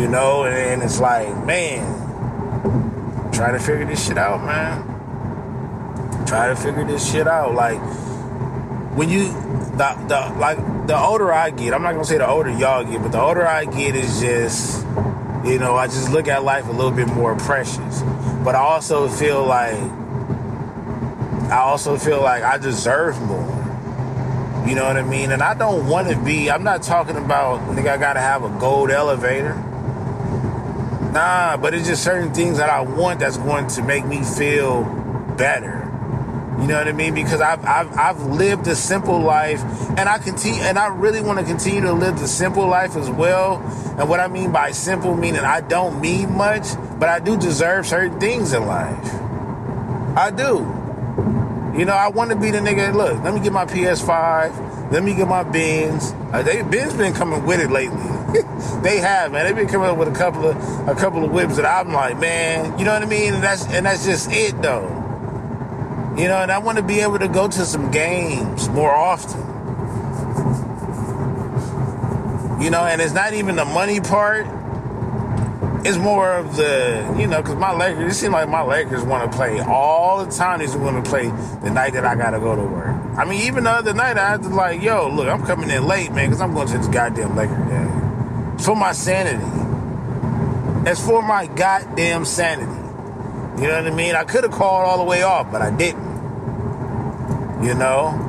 [0.00, 1.82] You know, and, and it's like, man,
[3.32, 4.84] try to figure this shit out, man.
[6.26, 7.54] Try to figure this shit out.
[7.54, 7.80] Like,
[8.96, 9.32] when you,
[9.76, 13.02] the, the, like, the older I get, I'm not gonna say the older y'all get,
[13.02, 14.86] but the older I get is just,
[15.44, 18.02] you know, I just look at life a little bit more precious.
[18.44, 19.74] But I also feel like,
[21.50, 23.54] I also feel like I deserve more.
[24.66, 25.30] You know what I mean?
[25.30, 28.58] And I don't want to be, I'm not talking about, nigga, I gotta have a
[28.58, 29.54] gold elevator.
[31.12, 34.82] Nah, but it's just certain things that I want that's going to make me feel
[35.36, 35.93] better.
[36.60, 37.14] You know what I mean?
[37.14, 39.62] Because I've, I've, I've lived a simple life
[39.98, 43.10] and I continue, and I really want to continue to live the simple life as
[43.10, 43.56] well.
[43.98, 46.66] And what I mean by simple, meaning I don't mean much,
[46.98, 49.14] but I do deserve certain things in life.
[50.16, 50.58] I do.
[51.78, 52.94] You know, I want to be the nigga.
[52.94, 54.92] Look, let me get my PS5.
[54.92, 56.12] Let me get my Benz.
[56.32, 57.98] Uh, they Benz been coming with it lately.
[58.82, 59.44] they have, man.
[59.44, 62.18] They've been coming up with a couple of a couple of whips that I'm like,
[62.20, 62.78] man.
[62.78, 63.34] You know what I mean?
[63.34, 65.03] And that's and that's just it, though.
[66.16, 69.40] You know, and I want to be able to go to some games more often.
[72.62, 74.46] You know, and it's not even the money part.
[75.84, 79.30] It's more of the, you know, because my Lakers, it seems like my Lakers want
[79.30, 80.60] to play all the time.
[80.60, 81.28] They want to play
[81.62, 82.96] the night that I got to go to work.
[83.18, 85.86] I mean, even the other night, I had to, like, yo, look, I'm coming in
[85.86, 88.54] late, man, because I'm going to this goddamn Laker game.
[88.54, 89.44] It's for my sanity.
[90.88, 92.83] It's for my goddamn sanity.
[93.56, 94.14] You know what I mean?
[94.14, 96.02] I could have called all the way off, but I didn't.
[97.62, 98.20] You know?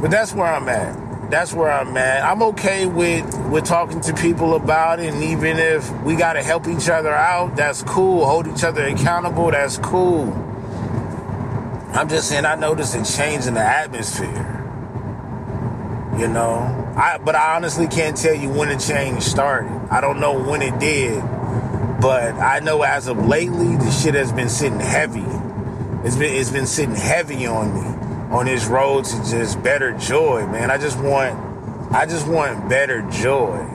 [0.00, 2.24] But that's where I'm at that's where I'm at.
[2.24, 6.42] I'm okay with with talking to people about it, and even if we got to
[6.42, 8.24] help each other out, that's cool.
[8.24, 10.32] Hold each other accountable, that's cool.
[11.92, 14.54] I'm just saying, I noticed a change in the atmosphere.
[16.18, 16.58] You know,
[16.96, 19.70] I but I honestly can't tell you when the change started.
[19.90, 21.22] I don't know when it did,
[22.00, 25.24] but I know as of lately, the shit has been sitting heavy.
[26.04, 27.98] It's been it's been sitting heavy on me
[28.30, 30.70] on this road to just better joy, man.
[30.70, 31.34] I just want
[31.92, 33.66] I just want better joy.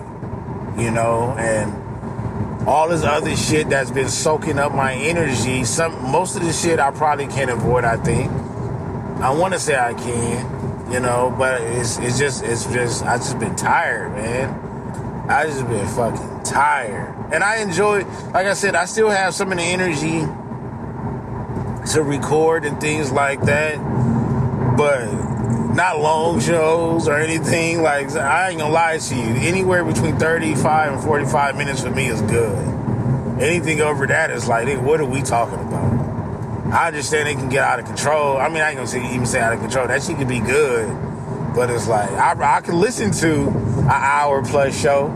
[0.78, 6.36] You know, and all this other shit that's been soaking up my energy, some most
[6.36, 8.32] of the shit I probably can't avoid, I think.
[9.22, 13.38] I wanna say I can, you know, but it's it's just it's just I just
[13.38, 15.30] been tired, man.
[15.30, 17.23] I just been fucking tired.
[17.34, 20.22] And I enjoy like I said, I still have some of the energy
[21.92, 23.78] to record and things like that
[24.78, 25.06] but
[25.74, 27.82] not long shows or anything.
[27.82, 32.08] Like I ain't gonna lie to you, anywhere between 35 and 45 minutes for me
[32.08, 32.58] is good.
[33.42, 35.92] Anything over that is like, what are we talking about?
[36.72, 38.38] I understand it can get out of control.
[38.38, 39.88] I mean, I ain't gonna say, even say out of control.
[39.88, 40.90] That shit can be good,
[41.56, 45.08] but it's like I, I can listen to an hour plus show,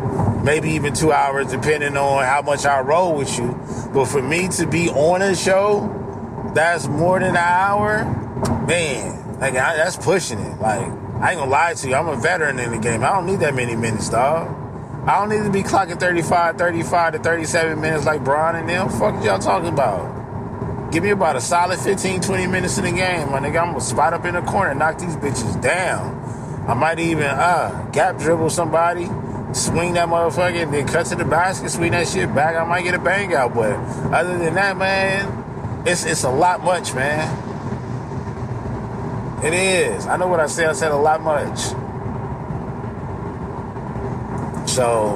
[0.47, 3.59] maybe even two hours, depending on how much I roll with you.
[3.93, 5.93] But for me to be on a show
[6.55, 8.05] that's more than an hour,
[8.65, 10.57] man, like I, that's pushing it.
[10.61, 10.87] Like
[11.19, 13.03] I ain't gonna lie to you, I'm a veteran in the game.
[13.03, 14.47] I don't need that many minutes, dog.
[15.05, 18.89] I don't need to be clocking 35, 35 to 37 minutes like Bron and them.
[18.89, 20.91] Fuck y'all talking about?
[20.91, 23.61] Give me about a solid 15, 20 minutes in the game, my nigga.
[23.61, 26.15] I'm gonna spot up in the corner, knock these bitches down.
[26.69, 29.09] I might even uh gap dribble somebody,
[29.53, 32.55] swing that motherfucker, and then cut to the basket, swing that shit back.
[32.55, 33.73] I might get a bang out, but
[34.13, 37.45] other than that, man, it's it's a lot much, man.
[39.43, 40.07] It is.
[40.07, 40.69] I know what I said.
[40.69, 41.59] I said a lot much.
[44.67, 45.15] So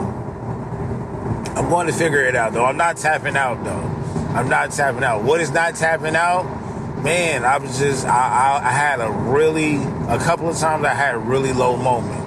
[1.56, 2.66] I'm going to figure it out though.
[2.66, 3.92] I'm not tapping out though.
[4.36, 5.24] I'm not tapping out.
[5.24, 6.44] What is not tapping out?
[7.04, 9.78] Man, I was just I, I, I had a really
[10.08, 12.21] a couple of times I had really low moments.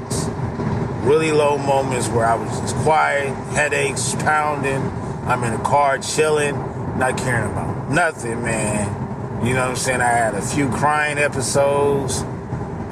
[1.04, 4.82] Really low moments where I was just quiet, headaches pounding.
[5.26, 6.56] I'm in the car chilling,
[6.98, 9.04] not caring about nothing, man
[9.44, 10.00] you know what I'm saying?
[10.00, 12.22] I had a few crying episodes,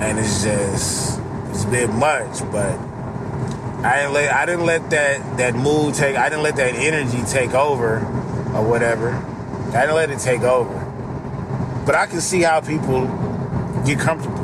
[0.01, 2.79] and it's just it's a bit much, but
[3.83, 7.23] I didn't let I didn't let that that mood take I didn't let that energy
[7.27, 8.01] take over
[8.55, 9.13] or whatever.
[9.69, 10.79] I didn't let it take over.
[11.87, 13.07] But I can see how people
[13.87, 14.42] get comfortable.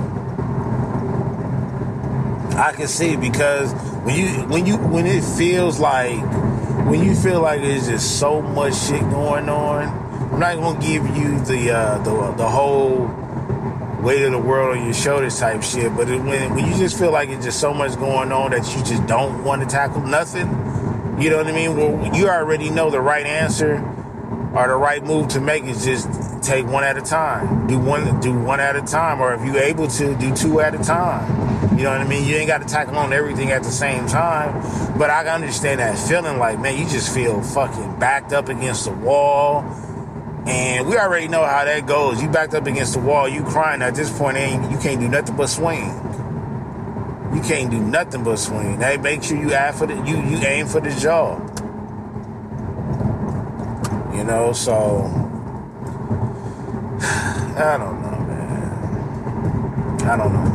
[2.59, 6.21] I can see because when you when you when it feels like
[6.89, 11.05] when you feel like there's just so much shit going on I'm not gonna give
[11.17, 13.07] you the uh, the the whole
[14.03, 15.97] weight of the world on your shoulders type shit.
[15.97, 18.65] But it, when when you just feel like it's just so much going on that
[18.77, 20.47] you just don't want to tackle nothing,
[21.21, 21.77] you know what I mean?
[21.77, 23.79] Well, you already know the right answer
[24.55, 26.09] or the right move to make is just
[26.43, 27.67] take one at a time.
[27.67, 30.75] Do one do one at a time, or if you're able to, do two at
[30.75, 31.77] a time.
[31.77, 32.27] You know what I mean?
[32.27, 34.99] You ain't got to tackle on everything at the same time.
[34.99, 38.93] But I understand that feeling like, man, you just feel fucking backed up against the
[38.93, 39.63] wall.
[40.47, 42.23] And we already know how that goes.
[42.23, 45.09] You backed up against the wall, you crying at this point, ain't you can't do
[45.09, 45.89] nothing but swing.
[47.35, 48.81] You can't do nothing but swing.
[48.81, 51.39] Hey, make sure you aim for the you you aim for the jaw.
[54.15, 55.05] You know, so
[57.01, 60.01] I don't know, man.
[60.03, 60.49] I don't know.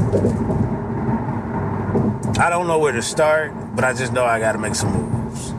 [2.39, 4.91] I don't know where to start, but I just know I got to make some
[4.91, 5.51] moves.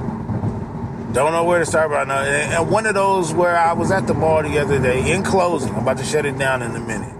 [1.14, 2.14] Don't know where to start, but I know.
[2.14, 5.72] And one of those where I was at the mall the other day, in closing,
[5.72, 7.14] I'm about to shut it down in a minute.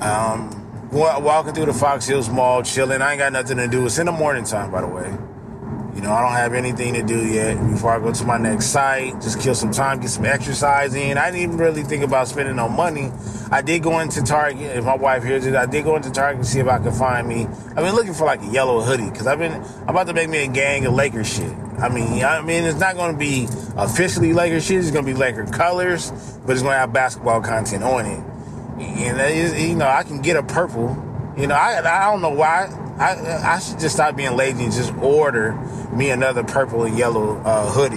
[0.00, 3.02] Um, walking through the Fox Hills Mall, chilling.
[3.02, 3.84] I ain't got nothing to do.
[3.86, 5.16] It's in the morning time, by the way.
[6.02, 8.66] You know, I don't have anything to do yet before I go to my next
[8.66, 9.12] site.
[9.22, 11.16] Just kill some time, get some exercise in.
[11.16, 13.12] I didn't even really think about spending no money.
[13.52, 14.78] I did go into Target.
[14.78, 16.94] If my wife hears it, I did go into Target to see if I could
[16.94, 17.46] find me.
[17.46, 20.28] I've been looking for like a yellow hoodie because I've been I'm about to make
[20.28, 21.52] me a gang of Lakers shit.
[21.78, 23.46] I mean, I mean, it's not going to be
[23.76, 24.80] officially Laker shit.
[24.80, 26.10] It's going to be Laker colors,
[26.44, 28.24] but it's going to have basketball content on it.
[28.80, 30.96] And you know, I can get a purple.
[31.38, 32.76] You know, I I don't know why.
[32.98, 35.56] I I should just stop being lazy and just order
[35.92, 37.96] me another purple and yellow uh, hoodie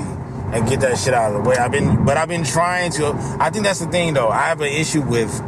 [0.55, 1.57] and get that shit out of the way.
[1.57, 3.13] I've been, but I've been trying to.
[3.39, 4.29] I think that's the thing though.
[4.29, 5.41] I have an issue with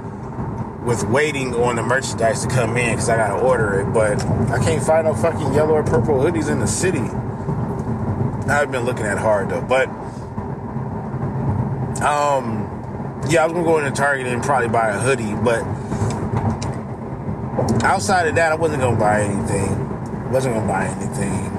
[0.84, 4.64] with waiting on the merchandise to come in because I gotta order it, but I
[4.64, 7.04] can't find no fucking yellow or purple hoodies in the city.
[8.50, 9.90] I've been looking at hard though, but
[12.02, 12.64] um,
[13.30, 15.64] yeah, I was gonna go into Target and probably buy a hoodie, but
[17.84, 20.32] outside of that, I wasn't gonna buy anything.
[20.32, 21.57] wasn't gonna buy anything.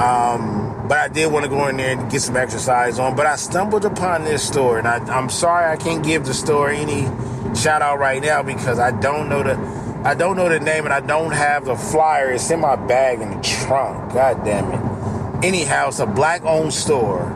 [0.00, 3.14] Um, but I did want to go in there and get some exercise on.
[3.14, 6.70] But I stumbled upon this store, and I, I'm sorry I can't give the store
[6.70, 7.02] any
[7.54, 9.56] shout out right now because I don't know the
[10.02, 12.32] I don't know the name and I don't have the flyer.
[12.32, 14.14] It's in my bag in the trunk.
[14.14, 15.44] God damn it.
[15.44, 17.28] Anyhow, it's a black owned store.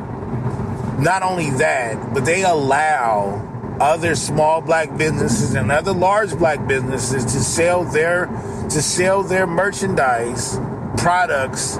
[0.98, 7.24] Not only that, but they allow other small black businesses and other large black businesses
[7.24, 8.26] to sell their
[8.70, 10.58] to sell their merchandise
[10.96, 11.78] products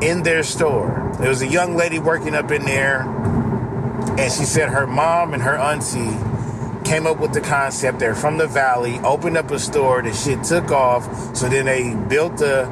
[0.00, 1.14] in their store.
[1.18, 3.02] There was a young lady working up in there,
[4.18, 6.16] and she said her mom and her auntie
[6.88, 7.98] came up with the concept.
[7.98, 10.02] They're from the valley, opened up a store.
[10.02, 11.36] The shit took off.
[11.36, 12.62] So then they built a,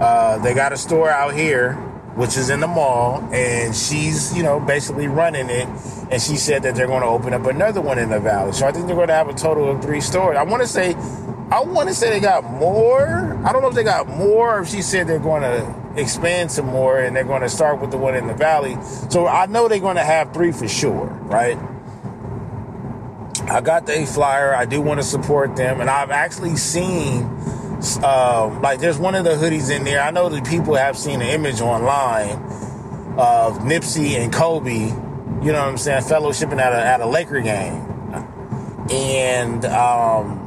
[0.00, 1.74] uh, they got a store out here,
[2.14, 5.68] which is in the mall, and she's, you know, basically running it.
[6.10, 8.52] And she said that they're going to open up another one in the valley.
[8.52, 10.36] So I think they're going to have a total of three stores.
[10.36, 10.94] I want to say,
[11.50, 13.40] I want to say they got more.
[13.44, 16.50] I don't know if they got more, or if she said they're going to expand
[16.50, 18.76] some more and they're going to start with the one in the valley.
[19.10, 21.56] So I know they're going to have three for sure, right?
[23.48, 24.54] I got the flyer.
[24.54, 27.22] I do want to support them, and I've actually seen
[28.02, 30.02] uh, like there's one of the hoodies in there.
[30.02, 32.42] I know that people have seen an image online
[33.18, 34.74] of Nipsey and Kobe.
[34.74, 36.02] You know what I'm saying?
[36.02, 37.84] Fellowshipping at a at a Laker game,
[38.90, 40.45] and um,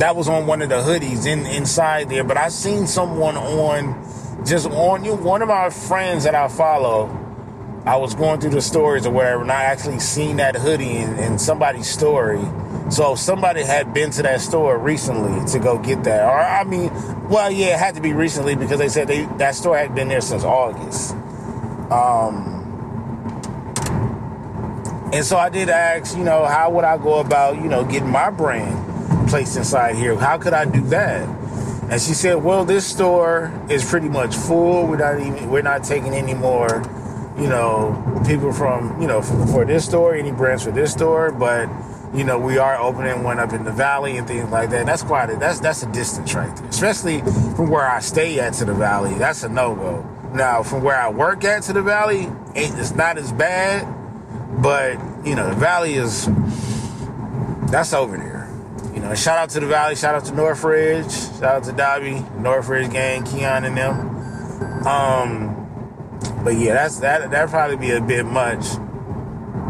[0.00, 2.24] that was on one of the hoodies in inside there.
[2.24, 7.16] But I seen someone on just on you one of my friends that I follow.
[7.84, 11.18] I was going through the stories or whatever, and I actually seen that hoodie in,
[11.18, 12.42] in somebody's story.
[12.90, 16.24] So somebody had been to that store recently to go get that.
[16.24, 16.90] Or I mean,
[17.28, 20.08] well, yeah, it had to be recently because they said they that store had been
[20.08, 21.12] there since August.
[21.90, 22.56] Um,
[25.12, 28.10] and so I did ask, you know, how would I go about, you know, getting
[28.10, 28.89] my brand
[29.30, 30.16] placed inside here.
[30.16, 31.26] How could I do that?
[31.88, 34.86] And she said, "Well, this store is pretty much full.
[34.86, 36.82] We're not even we're not taking any more,
[37.38, 41.32] you know, people from you know for, for this store, any brands for this store,
[41.32, 41.68] but."
[42.12, 44.80] You know, we are opening one up in the valley and things like that.
[44.80, 48.40] And that's quite a, that's that's a distance right there, especially from where I stay
[48.40, 49.14] at to the valley.
[49.14, 50.32] That's a no go.
[50.34, 53.86] Now, from where I work at to the valley, it's not as bad,
[54.60, 56.28] but you know, the valley is
[57.70, 58.29] that's over there.
[59.10, 62.92] You shout out to the Valley, shout out to Northridge, shout out to Dobby, Northridge
[62.92, 64.86] gang, Keon and them.
[64.86, 67.28] Um, but yeah, that's that.
[67.32, 68.64] That'd probably be a bit much,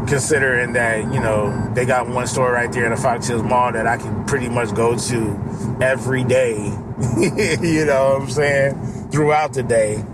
[0.06, 3.72] considering that you know they got one store right there in the Fox Hills Mall
[3.72, 6.56] that I can pretty much go to every day.
[7.18, 9.08] you know what I'm saying?
[9.10, 10.04] Throughout the day.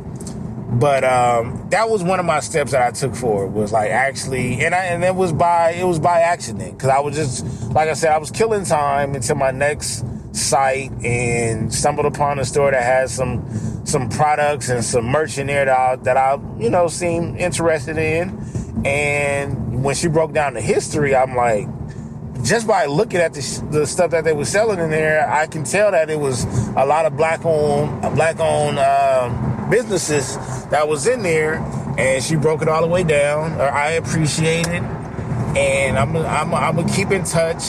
[0.69, 4.65] But um, that was one of my steps that I took forward was like actually,
[4.65, 7.89] and I, and it was by it was by accident because I was just like
[7.89, 12.73] I said I was killing time until my next site and stumbled upon a store
[12.73, 13.49] that has some
[13.87, 17.97] some products and some merch in there that I, that I you know seemed interested
[17.97, 18.37] in,
[18.85, 21.69] and when she broke down the history, I'm like.
[22.43, 25.65] Just by looking at the, the stuff that they were selling in there, I can
[25.65, 26.45] tell that it was
[26.77, 30.37] a lot of black owned, black owned um, businesses
[30.67, 31.55] that was in there,
[31.99, 33.61] and she broke it all the way down.
[33.61, 37.63] I appreciate it, and I'm I'm I'm gonna keep in touch,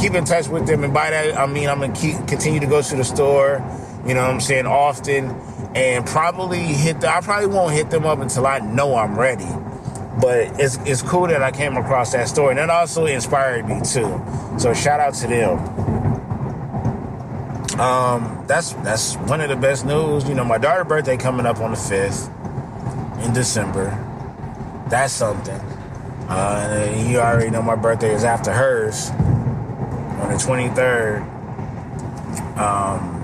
[0.00, 2.66] keep in touch with them, and by that I mean I'm gonna keep continue to
[2.66, 3.64] go to the store.
[4.06, 5.30] You know what I'm saying often,
[5.74, 7.00] and probably hit.
[7.00, 9.48] The, I probably won't hit them up until I know I'm ready.
[10.20, 13.80] But it's it's cool that I came across that story, and that also inspired me
[13.80, 14.22] too.
[14.58, 16.05] So shout out to them.
[17.78, 20.26] Um, that's that's one of the best news.
[20.26, 22.30] You know, my daughter's birthday coming up on the fifth
[23.22, 23.90] in December.
[24.88, 25.60] That's something.
[26.28, 31.20] Uh, and you already know my birthday is after hers on the twenty third.
[32.56, 33.22] Um,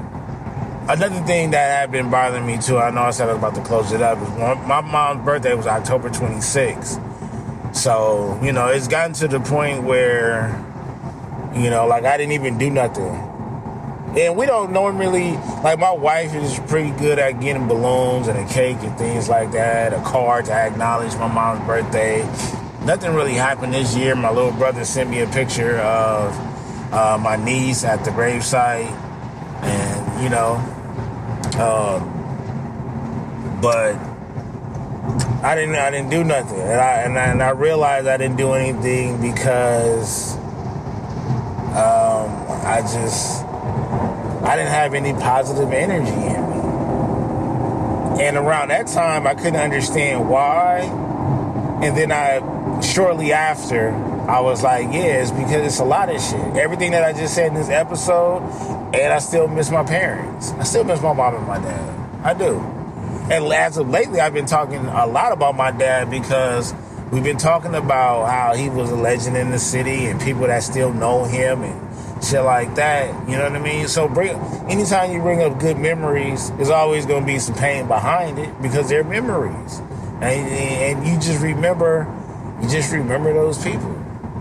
[0.87, 2.77] another thing that had been bothering me too.
[2.77, 4.19] I know I said I was about to close it up.
[4.67, 7.01] My mom's birthday was October twenty sixth.
[7.73, 10.51] So you know, it's gotten to the point where
[11.55, 13.32] you know, like I didn't even do nothing
[14.17, 15.33] and we don't normally
[15.63, 19.53] like my wife is pretty good at getting balloons and a cake and things like
[19.53, 22.21] that, a card to acknowledge my mom's birthday.
[22.85, 24.15] Nothing really happened this year.
[24.15, 26.37] My little brother sent me a picture of
[26.93, 28.91] uh, my niece at the gravesite,
[29.63, 30.57] and you know,
[31.59, 32.11] um,
[33.63, 33.95] but
[35.43, 35.77] I didn't.
[35.77, 39.23] I didn't do nothing, and I and I, and I realized I didn't do anything
[39.23, 40.37] because
[41.73, 42.29] um,
[42.65, 43.45] I just
[44.45, 48.23] I didn't have any positive energy in me.
[48.25, 50.81] And around that time, I couldn't understand why.
[51.83, 53.91] And then I, shortly after,
[54.29, 56.57] I was like, yeah, it's because it's a lot of shit.
[56.57, 58.43] Everything that I just said in this episode,
[58.95, 60.53] and I still miss my parents.
[60.53, 62.25] I still miss my mom and my dad.
[62.25, 62.59] I do.
[63.31, 66.75] And as of lately, I've been talking a lot about my dad because
[67.11, 70.63] we've been talking about how he was a legend in the city and people that
[70.63, 71.82] still know him and
[72.23, 73.29] shit like that.
[73.29, 73.89] You know what I mean?
[73.89, 74.37] So bring
[74.69, 78.63] anytime you bring up good memories, there's always going to be some pain behind it
[78.63, 79.81] because they're memories,
[80.21, 82.07] and, and you just remember,
[82.63, 83.91] you just remember those people.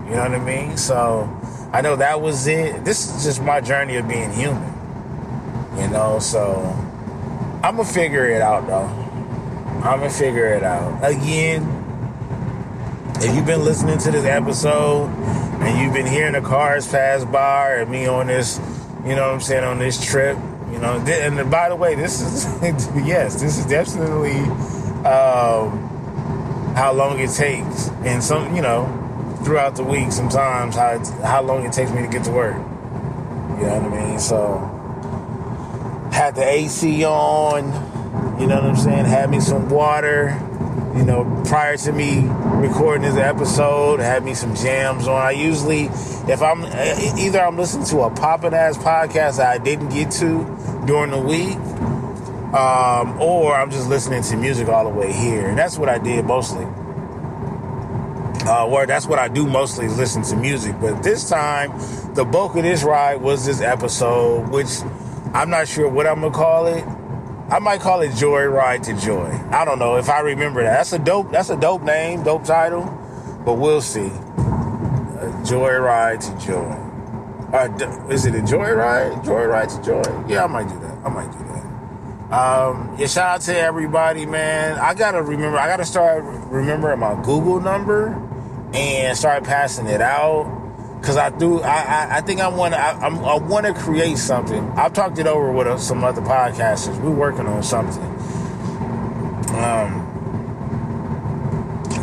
[0.06, 0.76] You know what I mean?
[0.76, 1.28] So
[1.72, 2.84] I know that was it.
[2.84, 4.72] This is just my journey of being human.
[5.76, 6.60] You know, so
[7.64, 9.02] I'm gonna figure it out though.
[9.82, 11.78] I'm gonna figure it out again.
[13.16, 15.08] If you've been listening to this episode
[15.62, 18.58] and you've been hearing the cars pass by or me on this,
[19.04, 20.36] you know what I'm saying, on this trip,
[20.70, 22.44] you know, and by the way, this is,
[23.06, 24.40] yes, this is definitely
[25.04, 25.78] um,
[26.76, 27.88] how long it takes.
[28.04, 28.86] And some, you know,
[29.44, 32.56] throughout the week, sometimes how, how long it takes me to get to work.
[32.56, 34.18] You know what I mean?
[34.18, 34.58] So,
[36.12, 37.66] had the AC on,
[38.40, 39.04] you know what I'm saying?
[39.04, 40.38] Had me some water
[40.96, 42.22] you know, prior to me
[42.62, 45.20] recording this episode, had me some jams on.
[45.20, 45.86] I usually,
[46.28, 46.64] if I'm
[47.18, 50.44] either I'm listening to a poppin' ass podcast I didn't get to
[50.86, 51.56] during the week,
[52.54, 55.48] um, or I'm just listening to music all the way here.
[55.48, 56.64] And that's what I did mostly.
[58.44, 60.76] Uh, where that's what I do mostly is listen to music.
[60.80, 61.72] But this time,
[62.14, 64.68] the bulk of this ride was this episode, which
[65.34, 66.84] I'm not sure what I'm gonna call it.
[67.50, 69.28] I might call it Joy Ride to Joy.
[69.50, 70.76] I don't know if I remember that.
[70.78, 71.30] That's a dope.
[71.30, 72.84] That's a dope name, dope title.
[73.44, 74.06] But we'll see.
[74.06, 76.78] A Joy Ride to Joy.
[77.52, 79.22] Uh, is it a Joy Ride?
[79.24, 80.24] Joy Ride to Joy?
[80.26, 80.98] Yeah, I might do that.
[81.04, 82.32] I might do that.
[82.32, 84.78] Um, yeah, shout out to everybody, man.
[84.78, 85.58] I gotta remember.
[85.58, 88.18] I gotta start remembering my Google number
[88.72, 90.61] and start passing it out
[91.02, 91.60] because I do.
[91.60, 92.80] I, I, I think I want to.
[92.80, 94.64] I, I want to create something.
[94.76, 96.98] I've talked it over with uh, some other podcasters.
[97.00, 98.04] We're working on something.
[99.58, 100.08] Um.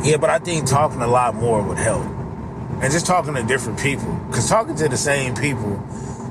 [0.04, 3.80] Yeah, but I think talking a lot more would help, and just talking to different
[3.80, 4.14] people.
[4.28, 5.82] Because talking to the same people,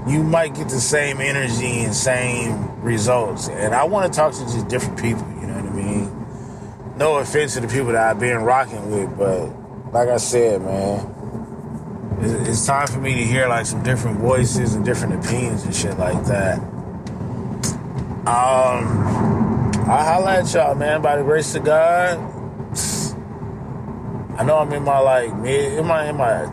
[0.07, 3.49] you might get the same energy and same results.
[3.49, 5.27] And I want to talk to just different people.
[5.41, 6.99] You know what I mean?
[6.99, 9.47] No offense to the people that I've been rocking with, but
[9.91, 11.18] like I said, man
[12.21, 15.99] it's time for me to hear like some different voices and different opinions and shit
[15.99, 16.59] like that.
[18.27, 21.01] Um, I at y'all, man.
[21.01, 22.19] By the grace of God,
[24.39, 26.53] I know I'm in my like mid, in my in my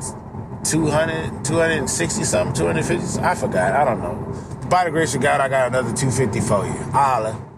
[0.64, 3.20] 200, 260 something, 250.
[3.22, 3.74] I forgot.
[3.74, 4.70] I don't know.
[4.70, 6.72] By the grace of God, I got another 250 for you.
[6.94, 7.55] I holla.